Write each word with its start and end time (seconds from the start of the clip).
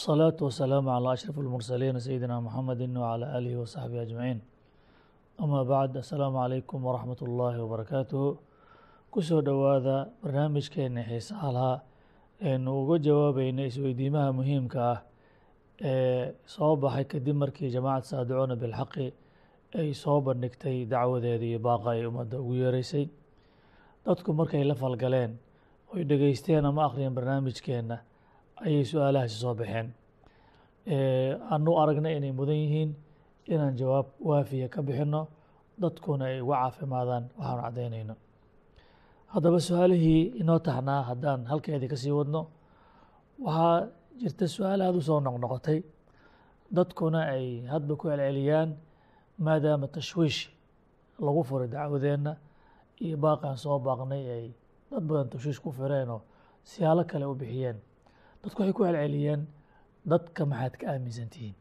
wasalaatu 0.00 0.44
wasalaamu 0.48 0.88
calaa 0.88 1.12
ashraf 1.12 1.36
almursaliin 1.38 2.00
sayidina 2.00 2.40
muxamedi 2.40 2.86
wacalaa 2.88 3.32
aalihi 3.36 3.56
wasaxbihi 3.62 4.00
ajmaciin 4.04 4.40
amaa 5.42 5.64
bacd 5.70 5.96
assalaamu 6.02 6.38
calaykum 6.42 6.84
waraxmat 6.88 7.20
ullaahi 7.26 7.58
wabarakaatuhu 7.64 8.28
ku 9.12 9.22
soo 9.28 9.40
dhowaada 9.48 9.96
barnaamijkeena 10.22 11.02
xiisaha 11.10 11.52
lahaa 11.56 11.78
eenu 12.48 12.70
uga 12.82 12.96
jawaabayna 13.06 13.62
isweydiimaha 13.70 14.32
muhiimka 14.38 14.80
ah 14.92 14.98
ee 15.92 16.32
soo 16.54 16.72
baxay 16.82 17.04
kadib 17.12 17.36
markii 17.42 17.70
jamaacad 17.76 18.08
saadicuuna 18.10 18.56
bilxaqi 18.62 19.06
ay 19.80 19.88
soo 20.02 20.18
bandhigtay 20.26 20.76
dacwadeeda 20.92 21.44
iyo 21.50 21.58
baaqa 21.68 21.88
ay 21.94 22.06
ummadda 22.10 22.36
ugu 22.42 22.54
yeeraysay 22.62 23.04
dadku 24.06 24.32
markay 24.40 24.64
la 24.64 24.74
falgaleen 24.82 25.32
oy 25.92 26.02
dhegeysteen 26.10 26.64
ama 26.70 26.84
akhriyeen 26.88 27.14
barnaamijkeenna 27.18 27.96
ayay 28.66 28.84
su'aalahaasi 28.90 29.36
soo 29.44 29.54
baxeen 29.60 29.88
anu 31.54 31.70
aragnay 31.82 32.14
inay 32.18 32.32
mudan 32.38 32.56
yihiin 32.64 32.90
inaan 33.52 33.74
jawaab 33.80 34.06
waafiya 34.28 34.68
ka 34.74 34.80
bixinno 34.82 35.22
dadkuna 35.82 36.24
ay 36.30 36.40
uga 36.44 36.56
caafimaadaan 36.62 37.24
waxaanu 37.38 37.62
caddaynayno 37.66 38.14
haddaba 39.32 39.58
su'aalihii 39.68 40.22
inoo 40.40 40.58
taxnaa 40.66 41.02
haddaan 41.10 41.40
halkeedii 41.50 41.88
ka 41.92 41.96
sii 42.02 42.14
wadno 42.18 42.40
waxaa 43.44 43.88
jirta 44.20 44.44
su'aal 44.56 44.80
aada 44.82 44.98
u 44.98 45.02
soo 45.08 45.20
noqnoqotay. 45.26 45.78
Dadkuna 46.76 47.20
ay 47.34 47.46
hadba 47.72 47.92
ku 48.00 48.04
celceliyaan 48.08 48.70
maadaama 49.44 49.86
tashwiish 49.96 50.40
lagu 51.26 51.42
furay 51.48 51.68
dacwadeenna 51.74 52.32
iyo 53.04 53.16
baaqaan 53.24 53.56
soo 53.64 53.78
baaqnay 53.86 54.24
ay 54.36 54.46
dad 54.90 55.02
badan 55.08 55.28
tashwiish 55.32 55.58
ku 55.64 55.70
fireenoo 55.78 56.20
siyaalo 56.70 57.02
kale 57.10 57.24
u 57.32 57.34
bixiyeen. 57.40 57.76
Dadku 58.42 58.58
waxay 58.62 58.74
ku 58.76 58.82
celceliyeen 58.86 59.40
dadka 60.06 60.42
maxaad 60.46 60.74
ka 60.80 60.84
aaminsantihiin 60.92 61.54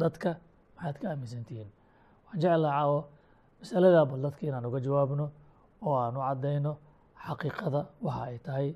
dadka 0.00 0.30
maxaad 0.76 0.96
ka 1.00 1.06
aaminsantihiin 1.10 1.70
waxaan 2.26 2.40
jeclaa 2.42 2.72
caawo. 2.78 2.98
Masaladaa 3.60 4.06
bal 4.10 4.20
dadka 4.26 4.42
inaan 4.46 4.66
uga 4.66 4.80
jawaabno 4.86 5.26
oo 5.86 5.96
aan 6.04 6.16
u 6.16 6.20
caddayno 6.28 6.72
xaqiiqada 7.26 7.80
waxa 8.06 8.22
ay 8.30 8.38
tahay. 8.46 8.68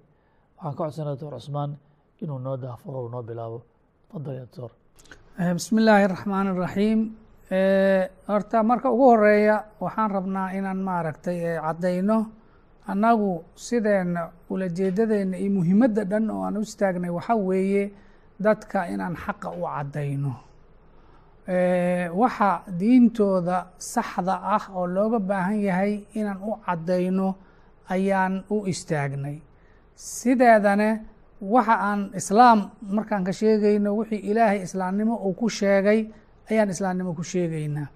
Waxaan 0.56 0.74
ka 0.76 0.84
codsana 0.84 1.10
doctor 1.10 1.32
cusmaan 1.38 1.70
inuu 2.22 2.38
noo 2.38 2.56
daafuro 2.56 3.04
u 3.06 3.08
noo 3.08 3.22
bilaabo 3.22 3.58
fadal 4.10 4.34
ya 4.34 4.44
doctor 4.46 4.70
bismi 5.56 5.78
illaahi 5.82 6.04
araxmaan 6.08 6.46
raxiim 6.56 7.00
horta 8.28 8.62
marka 8.62 8.88
ugu 8.94 9.04
horreeya 9.10 9.56
waxaan 9.80 10.10
rabnaa 10.10 10.48
inaan 10.58 10.80
maaragtay 10.88 11.38
eh, 11.44 11.60
caddayno. 11.64 12.18
Annagu 12.86 13.44
sideenna 13.66 14.30
ulajeedadeena 14.50 15.36
iyo 15.42 15.50
muhiimadda 15.56 16.04
dhan 16.10 16.30
oo 16.30 16.42
aan 16.46 16.56
u 16.56 16.60
istaagnay 16.62 17.10
waxaa 17.10 17.36
weeye 17.48 17.84
dadka 18.44 18.86
inaan 18.92 19.16
xaqa 19.24 19.48
u 19.50 19.62
caddayno. 19.74 20.32
Waxa 22.20 22.50
diintooda 22.78 23.66
saxda 23.78 24.34
ah 24.56 24.64
oo 24.74 24.86
looga 24.86 25.18
baahan 25.28 25.60
yahay 25.68 25.92
inaan 26.18 26.40
u 26.42 26.52
caddayno 26.66 27.28
ayaan 27.88 28.44
u 28.50 28.66
istaagnay. 28.66 29.38
Sideedane 29.94 30.90
waxa 31.40 31.74
aan 31.88 32.00
islaam 32.20 32.70
markaan 32.96 33.24
ka 33.24 33.32
sheegayno 33.32 33.90
wixii 33.98 34.22
ilaahay 34.30 34.60
islaamnimo 34.66 35.14
uu 35.26 35.34
ku 35.40 35.48
sheegay 35.48 36.00
ayaan 36.50 36.70
islaamnimo 36.74 37.14
ku 37.14 37.22
sheegaynaa. 37.32 37.88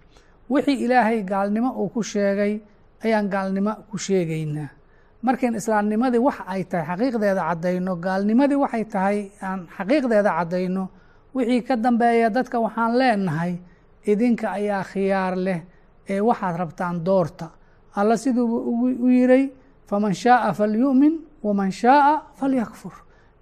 Wixii 0.50 0.78
ilaahay 0.84 1.22
gaalnimo 1.22 1.70
uu 1.80 1.88
ku 1.94 2.02
sheegay 2.02 2.60
ayaan 3.04 3.26
gaalnimo 3.34 3.72
ku 3.90 3.98
sheegaynaa 3.98 4.68
markayn 5.22 5.54
islaamnimadii 5.60 6.18
wax 6.26 6.38
ay 6.52 6.62
tahay 6.70 6.86
xaqiiqdeeda 6.88 7.42
caddayno 7.48 7.92
gaalnimadii 8.04 8.58
waxay 8.64 8.84
tahay 8.94 9.18
aan 9.42 9.60
xaqiiqdeeda 9.76 10.30
caddayno 10.38 10.84
wixii 11.34 11.62
ka 11.68 11.74
dambeeya 11.84 12.28
dadka 12.36 12.56
waxaan 12.64 12.92
leenahay 13.00 13.52
idinka 14.10 14.46
ayaa 14.58 14.82
khiyaar 14.90 15.34
leh 15.46 15.60
ee 16.12 16.20
waxaad 16.28 16.56
rabtaan 16.62 16.96
doorta. 17.06 17.46
Alla 17.98 18.16
siduuba 18.16 18.56
u 19.04 19.08
yiray 19.08 19.44
faman 19.88 20.14
shaaa 20.14 20.52
falyu'min 20.58 21.14
waman 21.42 21.70
shaaa 21.70 22.14
falyakfur. 22.38 22.92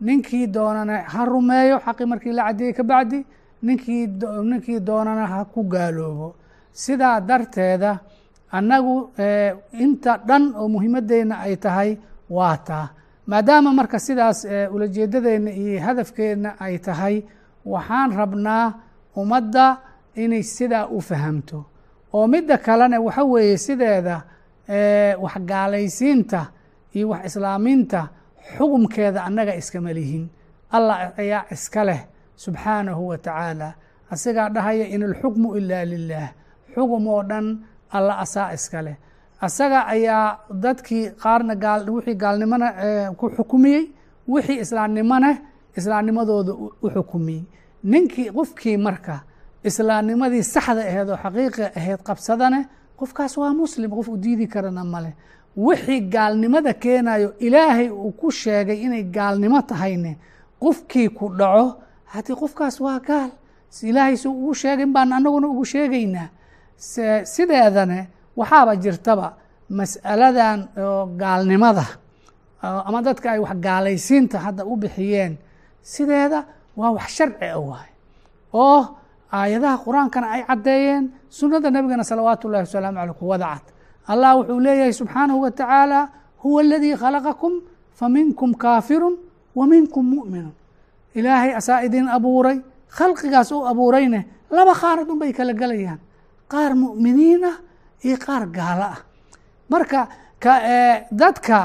Ninkii 0.00 0.46
doonana 0.54 0.96
ha 1.12 1.24
rumeeyo 1.24 1.76
xaqi 1.84 2.04
markii 2.06 2.32
la 2.32 2.42
caddeeyey 2.46 2.72
ka 2.78 2.82
bacdi 2.84 3.18
ninkii 3.62 4.06
ninkii 4.50 4.80
doonana 4.80 5.26
ha 5.26 5.44
ku 5.44 5.62
gaaloobo. 5.72 6.34
Sidaa 6.72 7.20
darteeda 7.20 7.98
annagu 8.50 9.10
inta 9.84 10.12
dhan 10.28 10.54
oo 10.56 10.68
muhiimadeenna 10.68 11.34
ay 11.46 11.56
tahay 11.56 11.90
waa 12.30 12.56
taa. 12.56 12.88
Maadaama 13.26 13.72
marka 13.72 13.98
sidaas 13.98 14.44
ulajeedadeenna 14.74 15.50
iyo 15.50 15.80
hadafkeenna 15.86 16.50
ay 16.60 16.78
tahay 16.78 17.22
waxaan 17.64 18.10
rabnaa 18.16 18.72
ummadda 19.16 19.76
inay 20.14 20.42
sidaa 20.42 20.86
u 20.86 21.00
fahamto. 21.00 21.64
Oo 22.12 22.26
midda 22.26 22.56
kalena 22.58 23.00
waxa 23.00 23.24
weeye 23.24 23.56
sideeda 23.58 24.22
wax 25.22 25.34
gaalaysiinta 25.50 26.40
iyo 26.96 27.08
wax 27.08 27.24
islaaminta 27.26 28.08
xukumkeeda 28.56 29.24
annaga 29.24 29.54
iskama 29.54 29.92
lihin. 29.92 30.28
Allah 30.70 31.12
ayaa 31.18 31.44
iska 31.50 31.84
leh 31.84 32.00
subxaanahu 32.36 33.08
wa 33.08 33.18
tacaala. 33.18 33.74
Asigaa 34.10 34.48
dhahaya 34.48 34.86
in 34.88 35.02
alxukmu 35.02 35.56
ilaa 35.56 35.84
lilah 35.84 36.28
xukum 36.74 37.06
oo 37.06 37.22
dhan 37.22 37.46
alla 37.90 38.18
asaa 38.18 38.52
iska 38.54 38.82
leh 38.82 38.96
asaga 39.40 39.86
ayaa 39.86 40.38
dadkii 40.50 41.10
qaarna 41.22 41.54
wixii 41.94 42.14
gaalnimona 42.14 42.66
ku 43.16 43.30
xukumiyey. 43.36 43.84
Wixii 44.28 44.60
islaamnimona 44.60 45.30
islaamnimadooda 45.76 46.52
u 46.82 46.90
xukumiyey. 46.94 47.42
Ninkii 47.84 48.30
qofkii 48.30 48.76
marka 48.76 49.20
islaamnimadii 49.64 50.42
saxda 50.42 50.82
aheed 50.90 51.08
oo 51.08 51.16
xaqiiqi 51.24 51.62
ahayd 51.78 52.00
qabsadane 52.08 52.60
qofkaas 52.98 53.36
waa 53.38 53.52
muslim 53.54 53.90
qof 53.90 54.08
u 54.08 54.16
diidi 54.16 54.46
karana 54.48 54.84
male. 54.84 55.12
Wixii 55.56 56.00
gaalnimada 56.14 56.72
keenayo 56.74 57.32
ilaahay 57.38 57.88
uu 57.90 58.12
ku 58.12 58.30
sheegay 58.30 58.78
inay 58.86 59.02
gaalnimo 59.04 59.62
tahayne 59.62 60.18
qofkii 60.60 61.08
ku 61.08 61.28
dhaco 61.38 61.66
haddii 62.12 62.34
qofkaas 62.42 62.80
waa 62.80 62.98
gaal 63.00 63.30
ilaahay 63.82 64.16
su 64.16 64.30
ugu 64.30 64.54
sheegin 64.54 64.92
baan 64.92 65.12
anaguna 65.12 65.46
ugu 65.48 65.64
sheegaynaa 65.64 66.28
sideedane 66.78 68.08
waxaaba 68.36 68.72
jirtaba 68.76 69.28
mas'aladan 69.70 70.58
gaalnimada 71.20 71.84
ama 72.62 73.02
dadka 73.02 73.30
ay 73.32 73.38
wax 73.38 73.56
gaalaysiinta 73.66 74.38
hadda 74.38 74.62
u 74.64 74.76
bixiyeen 74.76 75.36
sideeda 75.82 76.44
waa 76.76 76.90
wax 76.96 77.08
sharci 77.18 77.44
a 77.44 77.58
waay 77.58 77.90
oo 78.52 78.80
aayadaha 79.32 79.76
qur'aankana 79.86 80.26
ay 80.34 80.42
caddeeyeen 80.48 81.04
sunnada 81.30 81.70
nebigana 81.70 82.04
salawaatu 82.04 82.48
ullahi 82.48 82.64
wasalaamu 82.66 82.98
aley 82.98 83.14
kuwada 83.20 83.46
cad 83.54 83.64
allah 84.12 84.30
wuxuu 84.38 84.60
leeyahay 84.60 84.92
subxaanahu 84.92 85.40
wa 85.44 85.50
tacaala 85.50 86.08
huwa 86.42 86.60
aladii 86.62 86.96
khalaqakum 86.96 87.52
faminkum 87.98 88.54
kaafirun 88.54 89.14
wa 89.58 89.66
minkum 89.66 90.04
mu'minun. 90.14 90.54
Ilaahay 91.14 91.52
asaa 91.60 91.82
idin 91.82 92.08
abuuray 92.08 92.60
khalqigaas 92.98 93.50
u 93.52 93.66
abuurayne 93.66 94.20
laba 94.50 94.72
qaarad 94.74 95.08
un 95.10 95.18
bay 95.18 95.32
kala 95.32 95.52
gelayaan 95.52 95.98
qaar 96.52 96.72
mu'miniin 96.74 97.44
ah 97.50 97.56
iyo 98.04 98.16
qaar 98.26 98.42
gaalo 98.56 98.84
ah. 98.94 98.98
Marka 99.70 100.00
dadka 101.12 101.58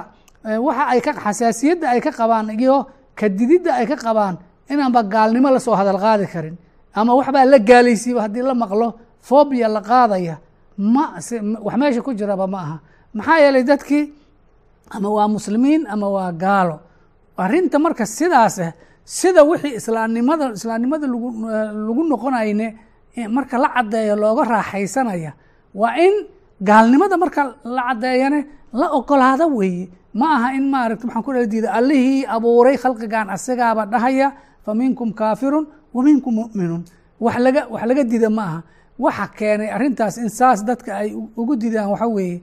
waxa 0.65 0.83
ay 0.93 0.99
ka 1.01 1.11
xasaasiyadda 1.13 1.85
ay 1.93 2.01
ka 2.01 2.11
qabaan 2.11 2.49
iyo 2.59 2.85
kadididda 3.15 3.71
ay 3.79 3.85
ka 3.87 3.95
qabaan 3.95 4.35
inaanba 4.69 5.03
gaalnimo 5.03 5.49
la 5.51 5.59
soo 5.59 5.75
hadal 5.75 5.99
qaadi 5.99 6.25
karin 6.33 6.55
ama 6.93 7.15
waxbaa 7.15 7.45
la 7.45 7.57
gaalaysiiba 7.59 8.21
haddii 8.25 8.41
la 8.43 8.53
maqlo 8.53 8.87
fobia 9.21 9.67
la 9.67 9.81
qaadaya 9.81 10.35
ma 10.77 11.03
wax 11.65 11.75
meesha 11.77 12.01
ku 12.01 12.13
jiraba 12.13 12.47
ma 12.47 12.59
aha. 12.65 12.77
Maxaa 13.13 13.39
yeelay 13.39 13.63
dadkii 13.63 14.05
ama 14.91 15.09
waa 15.09 15.27
muslimiin 15.27 15.85
ama 15.87 16.07
waa 16.09 16.31
gaalo. 16.31 16.79
Arrinta 17.37 17.79
marka 17.79 18.05
sidaas 18.05 18.59
ah 18.59 18.71
sida 19.05 19.43
wixii 19.43 19.75
islaamnimada 19.79 20.51
islaamnimada 20.57 21.07
lagu 21.07 21.29
lagu 21.87 22.01
noqonayne 22.11 22.67
marka 23.29 23.57
la 23.57 23.69
caddeeyo 23.75 24.15
looga 24.15 24.43
raaxaysanaya 24.43 25.33
waa 25.75 25.95
in 26.05 26.13
gaalnimada 26.61 27.17
marka 27.17 27.55
la 27.63 27.81
caddeeyane 27.89 28.39
la 28.73 28.87
ogolaada 28.97 29.45
weeye. 29.47 29.89
Ma 30.13 30.27
aha 30.35 30.53
in 30.57 30.69
maaragta 30.69 31.05
maxaan 31.07 31.23
ku 31.23 31.31
diida 31.53 31.69
allihii 31.73 32.25
abuuray 32.35 32.77
khalqigan 32.77 33.29
asigaaba 33.29 33.85
dhahaya 33.85 34.27
fa 34.65 34.73
minkum 34.73 35.13
kaafirun 35.13 35.65
wa 35.93 36.03
minkum 36.03 36.33
mu'minun. 36.39 36.83
Wax 37.19 37.37
laga 37.45 37.61
wax 37.73 37.83
laga 37.89 38.03
dida 38.03 38.29
ma 38.29 38.43
aha. 38.43 38.59
Waxa 38.99 39.27
keenay 39.37 39.69
arrintaas 39.75 40.17
in 40.17 40.29
saas 40.29 40.63
dadka 40.65 40.91
ay 41.01 41.09
ugu 41.13 41.55
didaan 41.55 41.89
waxa 41.93 42.07
weeye 42.07 42.41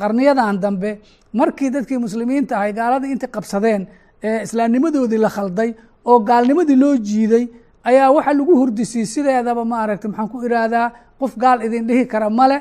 qarniyadan 0.00 0.60
dambe 0.60 1.00
markii 1.32 1.70
dadkii 1.70 1.98
muslimiinta 1.98 2.56
ahay 2.56 2.72
gaaladii 2.72 3.12
intay 3.12 3.28
qabsadeen 3.36 3.86
ee 4.22 4.42
islaamnimadoodii 4.46 5.18
la 5.18 5.28
khalday 5.36 5.70
oo 6.04 6.18
gaalnimadii 6.20 6.76
loo 6.76 6.96
jiiday 6.96 7.44
ayaa 7.88 8.08
waxa 8.16 8.32
lagu 8.38 8.52
hurdisiy 8.60 9.04
sideedaba 9.14 9.62
maaragta 9.72 10.08
maxaan 10.08 10.28
ku 10.32 10.36
iraahdaa 10.46 10.86
qof 11.20 11.32
gaal 11.42 11.58
idin 11.66 11.86
dhihi 11.88 12.04
kara 12.12 12.28
male 12.30 12.58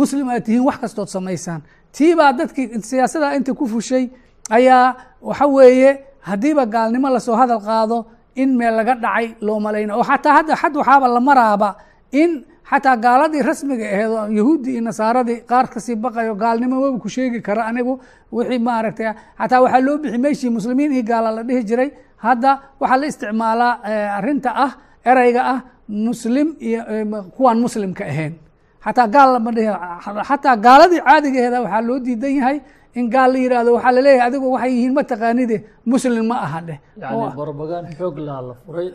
muslim 0.00 0.28
aad 0.28 0.44
tihiin 0.46 0.64
wax 0.68 0.76
kastood 0.82 1.08
samaysaan. 1.08 1.60
Tii 1.96 2.14
baa 2.18 2.32
dadkii 2.38 2.66
siyaasada 2.90 3.34
inta 3.36 3.52
ku 3.54 3.66
fushay 3.66 4.04
ayaa 4.50 4.94
waxa 5.28 5.46
weeye 5.46 5.90
haddiiba 6.28 6.64
gaalnimo 6.66 7.08
la 7.10 7.20
soo 7.20 7.36
hadal 7.36 7.60
qaado 7.68 7.98
in 8.36 8.56
meel 8.58 8.74
laga 8.76 8.94
dhacay 8.94 9.26
loo 9.40 9.58
malayna. 9.60 9.96
Oo 9.96 10.04
xataa 10.04 10.34
hadda 10.38 10.54
xad 10.62 10.74
waxaaba 10.76 11.06
la 11.08 11.20
maraaba 11.20 11.68
in 12.12 12.44
xataa 12.70 12.96
gaaladii 13.04 13.42
rasmiga 13.42 13.84
aheed 13.94 14.10
oo 14.10 14.26
yahuuddii 14.38 14.72
iyo 14.76 14.82
nasaaradii 14.88 15.38
qaar 15.50 15.66
ka 15.72 15.80
sii 15.80 15.96
baqayo 15.96 16.34
gaalnimo 16.42 16.76
waba 16.82 16.98
ku 17.02 17.08
sheegi 17.08 17.40
kara 17.42 17.62
anigu 17.70 17.98
wixii 18.32 18.58
maaragtay 18.68 19.08
xataa 19.40 19.60
waxaa 19.64 19.80
loo 19.86 19.96
bixi 20.02 20.18
meeshii 20.18 20.50
muslimiin 20.50 20.92
iyo 20.92 21.02
gaala 21.10 21.30
la 21.36 21.42
dhihi 21.42 21.62
jiray 21.68 21.90
hadda 22.26 22.50
waxaa 22.80 22.98
la 23.02 23.06
isticmaalaa 23.12 23.72
arrinta 24.18 24.50
ah 24.64 24.72
ereyga 25.10 25.42
ah 25.54 25.58
muslim 26.08 26.48
iyo 26.66 26.80
kuwaan 27.36 27.58
muslimka 27.66 28.04
ahayn. 28.12 28.34
Xataa 28.84 29.08
gaal 29.14 29.28
lama 29.34 29.50
dhihi 29.56 29.70
xataa 30.28 30.56
gaaladii 30.66 31.00
caadigaheeda 31.06 31.58
waxaa 31.64 31.82
loo 31.88 31.98
diidan 32.06 32.32
yahay 32.38 32.58
in 32.98 33.06
gaal 33.14 33.30
la 33.32 33.38
yihahdo 33.44 33.70
waxaa 33.76 33.92
la 33.96 34.00
leeyahay 34.06 34.26
adigu 34.28 34.46
waxay 34.54 34.72
yihiin 34.76 34.92
ma 34.98 35.02
taqaanide 35.10 35.56
muslim 35.92 36.24
ma 36.30 36.36
aha 36.46 36.60
dheh. 36.68 36.78
Yani 37.02 37.26
barbagaan 37.40 37.84
xoog 37.98 38.16
laha 38.26 38.40
la 38.48 38.54
furay 38.62 38.88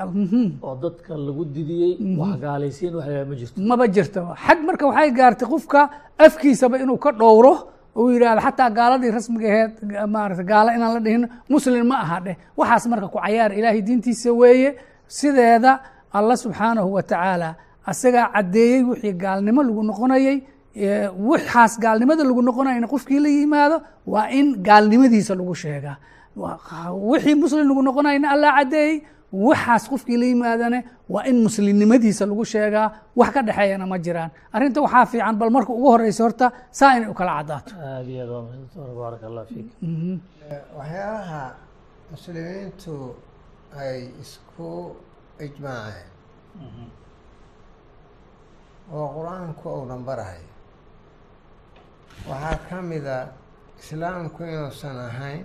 oo 0.67 0.75
dadka 0.83 1.13
lagu 1.27 1.43
didiyey 1.55 1.93
wax 2.21 2.33
gaalaysiin 2.45 2.93
wax 2.97 3.07
ma 3.29 3.35
jirto. 3.39 3.57
Maba 3.69 3.85
jirto. 3.95 4.21
Xad 4.45 4.59
marka 4.67 4.83
waxay 4.89 5.09
gaartay 5.19 5.47
qofka 5.53 5.81
afkiisaba 6.25 6.75
inuu 6.83 6.97
ka 7.03 7.09
dhowro 7.21 7.53
uu 7.97 8.09
yidhahdo 8.13 8.41
xataa 8.45 8.69
gaaladii 8.77 9.11
rasmiga 9.17 9.47
aheed 9.53 9.71
maarata 10.13 10.43
gaalo 10.51 10.69
inaan 10.77 10.93
la 10.95 10.99
dhihin 11.05 11.23
muslim 11.49 11.85
ma 11.91 11.97
aha 12.03 12.17
dheh. 12.25 12.35
Waxaas 12.57 12.83
marka 12.91 13.07
ku 13.13 13.19
cayaar 13.25 13.51
ilaahay 13.59 13.81
diintiisa 13.87 14.29
weeye 14.41 14.69
sideeda 15.07 15.71
allah 16.17 16.35
subxaanahu 16.43 16.89
wa 16.95 17.01
tacaala 17.03 17.49
asagaa 17.91 18.25
caddeeyey 18.35 18.81
wixii 18.89 19.13
gaalnimo 19.23 19.61
lagu 19.67 19.81
noqonayey 19.89 20.37
waxaas 21.29 21.73
gaalnimada 21.83 22.23
lagu 22.29 22.41
noqonayna 22.49 22.87
qofkii 22.93 23.19
la 23.25 23.29
yimaado 23.29 23.77
waa 24.13 24.27
in 24.39 24.47
gaalnimadiisa 24.67 25.33
lagu 25.39 25.55
sheegaa. 25.55 25.95
Wixii 27.11 27.35
muslim 27.43 27.67
lagu 27.69 27.81
noqonayna 27.87 28.27
allah 28.33 28.49
caddeeyey 28.57 28.93
waxaas 29.47 29.83
qofkii 29.91 30.17
la 30.21 30.25
yimaadane 30.31 30.79
waa 31.13 31.23
in 31.29 31.37
muslimnimadiisa 31.47 32.25
lagu 32.29 32.45
sheegaa 32.53 32.87
wax 33.19 33.29
ka 33.35 33.41
dhexeeyana 33.47 33.85
ma 33.91 33.97
jiraan. 34.05 34.31
Arrinta 34.55 34.79
waxaa 34.85 35.05
fiican 35.11 35.35
bal 35.39 35.49
marka 35.55 35.71
ugu 35.73 35.87
horeysa 35.93 36.23
horta 36.23 36.51
saa 36.71 36.91
inay 36.97 37.09
u 37.09 37.13
kala 37.19 37.31
caddaato 37.39 37.71
aad 37.89 38.07
iyo 38.07 38.23
aad 38.23 38.97
waa 38.99 39.17
allah 39.29 39.45
fiik. 39.51 39.67
Waxyaalaha 40.77 41.41
muslimiintu 42.11 42.95
ay 43.81 43.99
isku 44.23 44.69
ijmaaceen 45.45 46.09
oo 48.93 49.07
qur'aanku 49.17 49.65
uunan 49.77 50.01
barahay 50.07 50.43
waxaa 52.29 52.57
ka 52.69 52.77
mida 52.81 53.17
islaamku 53.81 54.39
inuusan 54.43 54.97
ahayn 55.09 55.43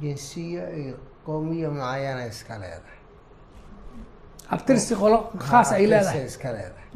jinsiyo 0.00 0.64
iyo 0.80 0.96
qowmiyo 1.26 1.68
mucayana 1.76 2.24
iska 2.32 2.54
leedahay. 2.62 2.98
Abtirsi 4.54 4.94
qolo 5.00 5.18
khaas 5.48 5.68
ay 5.76 5.84
leedahay. 5.92 6.24
iska 6.30 6.48
leedahay. 6.56 6.88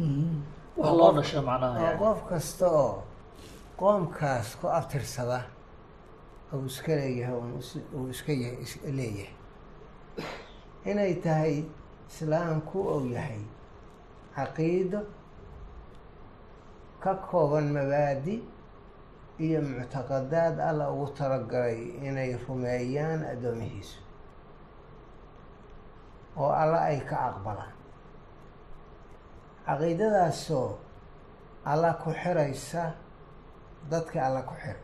Wax 0.76 0.93
loo 0.99 1.11
dhasha 1.17 1.41
macnaha 1.49 1.88
qof 2.03 2.19
kasta 2.31 2.67
oo 2.82 2.94
qoomkaas 3.81 4.49
ku 4.61 4.67
abtirsada 4.79 5.41
uu 6.55 6.67
iska 6.71 6.93
leeyahay 7.00 7.37
uu 7.97 8.09
iska 8.15 8.32
yahay 8.43 8.56
is- 8.65 8.82
leeyahay. 8.99 9.32
Inay 10.91 11.15
tahay 11.25 11.56
islaamku 12.11 12.79
uu 12.94 13.06
yahay 13.17 13.43
caqiido 14.37 15.00
ka 17.03 17.12
kooban 17.31 17.67
mabaadi 17.77 18.37
iyo 19.44 19.61
muctaqadaad 19.62 20.56
alla 20.69 20.85
ugu 20.93 21.06
talagalay 21.19 21.81
inay 22.09 22.31
rumeeyaan 22.47 23.20
addoomihiisu 23.32 23.99
oo 26.37 26.51
alla 26.63 26.79
ay 26.91 27.01
ka 27.09 27.17
aqbalaan. 27.29 27.75
Caqiidadaasoo 29.67 30.79
alla 31.65 31.95
ku 32.03 32.11
xiraysa 32.13 32.93
dadka 33.91 34.27
alla 34.27 34.43
ku 34.43 34.55
xiray 34.55 34.83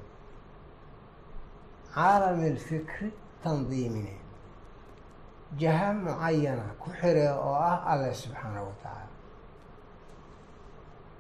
caalami 1.94 2.50
lfikri 2.56 3.10
tandiimine 3.42 4.16
jaha 5.58 5.92
mucayana 5.92 6.66
ku 6.78 6.90
xire 7.00 7.26
oo 7.32 7.54
ah 7.54 7.82
alle 7.92 8.14
subxaanahu 8.14 8.66
wa 8.70 8.74
tacaala 8.82 9.14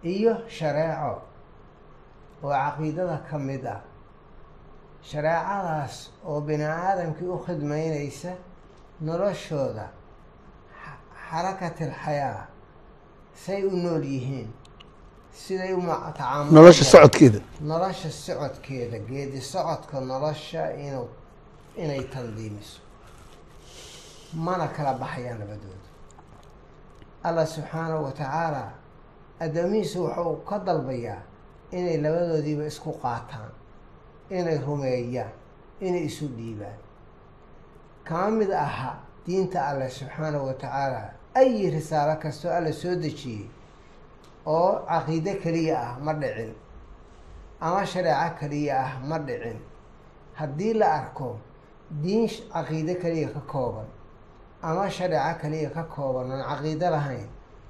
iyo 0.02 0.32
shareeco 0.48 1.22
oo 2.42 2.50
caqiidada 2.50 3.18
ka 3.28 3.38
mid 3.38 3.64
ah. 3.66 3.82
Shareecadaas 5.02 5.94
oo 6.24 6.40
bini 6.40 6.64
aadamkii 6.64 7.28
u 7.28 7.38
khidmeyneysa 7.44 8.32
noloshooda 9.00 9.86
xa- 11.30 11.36
xarakatil 11.36 11.92
xayaa 12.04 12.46
say 13.34 13.62
u 13.64 13.70
nool 13.76 14.02
yihiin 14.04 14.48
siday 15.32 15.72
nolosha 16.52 16.84
socodkeeda. 16.84 17.40
Nolosha 17.60 18.10
socodkeeda 18.10 18.98
geedi 18.98 19.40
socodka 19.40 20.00
nolosha 20.00 20.70
inuu 20.72 21.08
inay 21.76 22.02
tandiimiso. 22.12 22.80
Mana 24.34 24.68
kala 24.68 24.94
baxayaan 24.98 25.38
labadooda 25.40 25.88
allah 27.24 27.46
subxaanahu 27.46 28.04
wa 28.04 28.12
tacaala 28.12 28.72
addoomihiisu 29.40 29.98
wuxuu 30.04 30.36
ka 30.48 30.58
dalbayaa 30.58 31.22
inay 31.72 31.96
labadoodiiba 32.04 32.64
isku 32.66 32.92
qaataan 33.02 33.50
inay 34.30 34.58
rumeeyaan 34.66 35.32
inay 35.80 36.04
isu 36.06 36.26
dhiibaan. 36.36 36.78
Kama 38.04 38.30
mid 38.30 38.50
aha 38.50 38.96
diinta 39.26 39.66
alleh 39.68 39.90
subxaanahu 39.90 40.46
wa 40.46 40.54
tacaala 40.54 41.10
ayi 41.34 41.70
risaalo 41.70 42.16
kastoo 42.22 42.50
alla 42.52 42.72
soo 42.72 42.94
dejiyey 42.94 43.46
oo 44.46 44.72
caqiide 44.88 45.34
keliya 45.42 45.76
ah 45.80 45.98
ma 46.04 46.12
dhicin 46.14 46.52
ama 47.60 47.86
shareeco 47.86 48.34
keliya 48.40 48.74
ah 48.86 48.92
ma 49.08 49.18
dhicin 49.18 49.58
haddii 50.34 50.74
la 50.74 50.86
arko 50.98 51.38
diin 52.02 52.28
caqiide 52.52 52.94
keliya 53.02 53.28
ka 53.34 53.40
kooban 53.52 53.86
ama 54.62 54.90
shareeco 54.90 55.38
keliya 55.42 55.70
ka 55.70 55.82
kooban 55.84 56.30
oon 56.32 56.42
caqiide 56.50 56.90
lahayn 56.90 57.28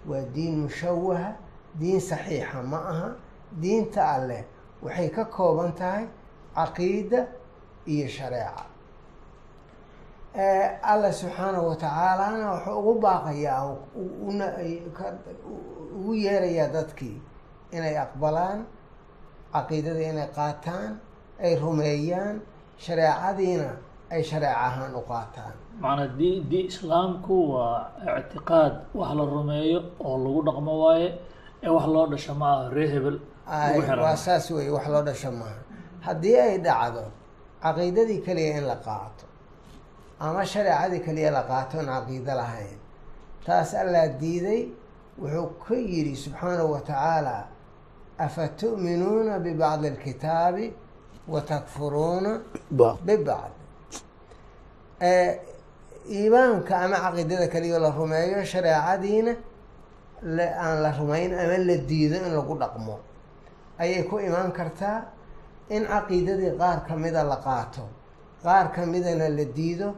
waa 0.08 0.24
diin 0.34 0.54
mushawaha 0.62 1.36
diin 1.80 2.00
saxiixa 2.00 2.62
ma 2.62 2.78
aha 2.92 3.08
diinta 3.60 4.02
alleh 4.14 4.44
waxay 4.82 5.08
ka 5.10 5.24
kooban 5.24 5.72
tahay 5.74 6.06
caqiida 6.54 7.26
iyo 7.86 8.08
shareeca 8.08 8.64
alla 10.34 11.10
subxaanahu 11.12 11.68
wa 11.68 11.76
tacaalana 11.76 12.46
wuxuu 12.54 12.78
ugu 12.80 12.92
baaqayaa 13.00 13.62
ugu 15.96 16.14
yeerayaa 16.24 16.68
dadkii 16.74 17.18
inay 17.76 17.96
aqbalaan 18.04 18.58
caqiidadii 19.54 20.08
inay 20.14 20.28
qaataan 20.38 20.92
ay 21.44 21.52
rumeeyaan 21.62 22.36
shareecadiina 22.84 23.70
ay 24.14 24.22
shareec 24.30 24.54
ahaan 24.66 24.94
u 24.94 25.02
qaataan. 25.10 25.54
Macnaa 25.82 26.08
di 26.18 26.30
di 26.50 26.58
islaamku 26.70 27.34
waa 27.54 27.90
ictiqaad 28.20 28.74
wax 28.98 29.10
la 29.18 29.24
rumeeyo 29.34 29.78
oo 30.06 30.16
lagu 30.24 30.40
dhaqmo 30.46 30.72
waaye 30.84 31.08
ee 31.64 31.68
wax 31.76 31.86
loo 31.94 32.06
dhasho 32.12 32.34
ma 32.40 32.48
aha 32.54 32.68
ree 32.76 32.88
hebel 32.94 33.16
waa 34.04 34.16
saas 34.24 34.50
weeye 34.54 34.70
wax 34.76 34.86
loo 34.92 35.02
dhasho 35.08 35.30
maaha 35.40 35.60
haddii 36.06 36.36
ay 36.46 36.54
dhacdo 36.66 37.04
caqiidadii 37.64 38.20
keliya 38.26 38.52
in 38.58 38.64
la 38.70 38.76
qaato 38.86 39.24
ama 40.20 40.44
shareecadii 40.44 41.00
keliya 41.06 41.30
la 41.30 41.42
qaato 41.50 41.80
in 41.80 41.86
caqiido 41.86 42.34
lahayn. 42.40 42.78
Taas 43.46 43.74
allaa 43.74 44.08
diiday 44.20 44.68
wuxuu 45.18 45.48
ka 45.64 45.74
yidhi 45.74 46.14
subxaanahu 46.16 46.72
wa 46.72 46.80
tacaala 46.80 47.48
afa 48.18 48.48
tu'minuuna 48.48 49.38
bibacdi 49.38 49.86
alkitaabi 49.88 50.74
wa 51.28 51.40
takfuruuna 51.40 52.40
ba 52.70 52.98
bibacd 53.06 53.52
iimaanka 56.10 56.76
ama 56.84 56.96
caqiidada 57.04 57.48
keliya 57.48 57.78
la 57.78 57.90
rumeeyo 57.90 58.44
shareecadiina 58.44 59.32
aan 60.64 60.82
la 60.82 60.90
rumayn 60.98 61.32
ama 61.32 61.56
la 61.58 61.76
diido 61.76 62.16
in 62.16 62.32
lagu 62.36 62.54
dhaqmo. 62.58 62.98
Ayay 63.78 64.04
ku 64.04 64.18
imaan 64.18 64.52
kartaa 64.52 64.98
in 65.70 65.82
caqiidadii 65.86 66.58
qaar 66.58 66.84
ka 66.86 66.94
mida 66.96 67.24
la 67.24 67.36
qaato 67.36 67.88
qaar 68.42 68.72
ka 68.72 68.84
midana 68.84 69.28
la 69.28 69.44
diido 69.44 69.94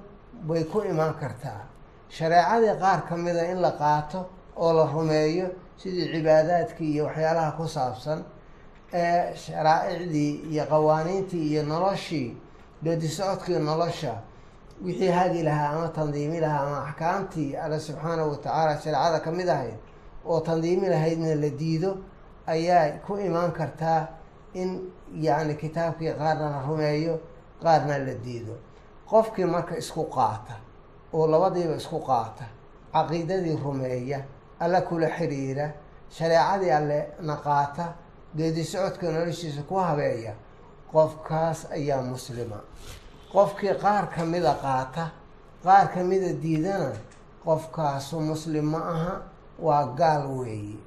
bay 0.48 0.64
ku 0.64 0.80
imaan 0.80 1.14
kartaa. 1.20 1.60
Shareecadii 2.08 2.78
qaar 2.80 3.06
ka 3.08 3.16
mida 3.16 3.44
in 3.52 3.60
la 3.60 3.70
qaato 3.72 4.26
oo 4.56 4.72
la 4.72 4.84
rumeeyo 4.86 5.46
sidii 5.76 6.12
cibaadaadkii 6.12 6.92
iyo 6.94 7.04
waxyaalaha 7.06 7.52
ku 7.56 7.66
saabsan 7.68 8.24
ee 8.92 9.34
sharaa'icdii 9.34 10.32
iyo 10.52 10.64
qawaaniintii 10.66 11.44
iyo 11.50 11.62
noloshii 11.62 12.36
geedi 12.84 13.08
socodkii 13.08 13.58
nolosha 13.58 14.14
wixii 14.84 15.08
hagi 15.08 15.42
lahaa 15.42 15.68
ama 15.76 15.88
tandiimi 15.88 16.40
lahaa 16.40 16.66
ama 16.66 16.78
axkaamtii 16.88 17.56
alle 17.56 17.80
subxaanahu 17.80 18.30
wa 18.30 18.36
tacaala 18.36 18.76
shareecada 18.80 19.20
ka 19.24 19.30
mid 19.32 19.48
ahayd 19.48 19.78
oo 20.26 20.40
tandiimi 20.40 20.88
lahaydna 20.88 21.34
la 21.34 21.48
diido 21.60 21.96
ayaa 22.46 22.98
ku 23.06 23.16
imaan 23.16 23.52
kartaa 23.52 24.06
in 24.54 24.92
yacni 25.14 25.54
kitaabkii 25.56 26.12
qaarna 26.20 26.50
la 26.50 26.60
rumeeyo 26.68 27.20
qaarna 27.62 27.98
la 27.98 28.14
diido 28.24 28.54
qofkii 29.12 29.44
marka 29.54 29.74
isku 29.82 30.04
qaata 30.16 30.54
oo 31.12 31.26
labadiiba 31.32 31.74
isku 31.82 31.98
qaata 32.08 32.44
caqiidadii 32.92 33.56
rumeeya 33.64 34.20
alla 34.64 34.80
kula 34.88 35.08
xiriira 35.16 35.66
shareecadii 36.16 36.70
alle 36.78 36.98
na 37.20 37.36
qaata 37.36 37.84
geedi 38.36 38.64
socodka 38.64 39.06
noloshiisa 39.12 39.62
ku 39.68 39.74
habeeya 39.86 40.32
qofkaas 40.92 41.58
ayaa 41.76 42.02
muslima. 42.02 42.58
Qofkii 43.32 43.74
qaar 43.82 44.04
kamida 44.14 44.54
qaata 44.64 45.04
qaar 45.64 45.86
kamida 45.94 46.32
diidana 46.42 46.92
qofkaasu 47.44 48.20
muslim 48.20 48.64
ma 48.72 48.80
aha 48.94 49.14
waa 49.66 49.84
gaal 49.98 50.24
weeye 50.38 50.78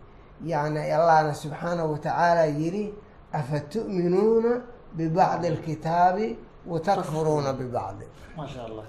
yacni 0.52 0.92
allahna 0.92 1.34
subxaanahu 1.34 1.92
watacaala 1.94 2.46
yidhi 2.46 2.94
afa 3.34 3.60
tu'minuuna 3.60 4.52
bibacdi 4.98 5.48
alkitaabi 5.48 6.28
watakfuruuna 6.68 7.54
bibacdi 7.54 8.06
maasha 8.38 8.64
allah 8.66 8.86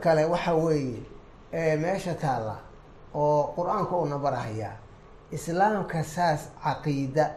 kale 0.00 0.24
waxa 0.24 0.54
weeye 0.54 1.02
ee 1.52 1.76
meesha 1.76 2.14
taalla 2.14 2.56
oo 3.14 3.52
qur'aanka 3.56 3.96
uuna 3.96 4.18
barahayaa 4.18 4.76
islaamka 5.30 6.04
saas 6.04 6.48
caqiida 6.64 7.30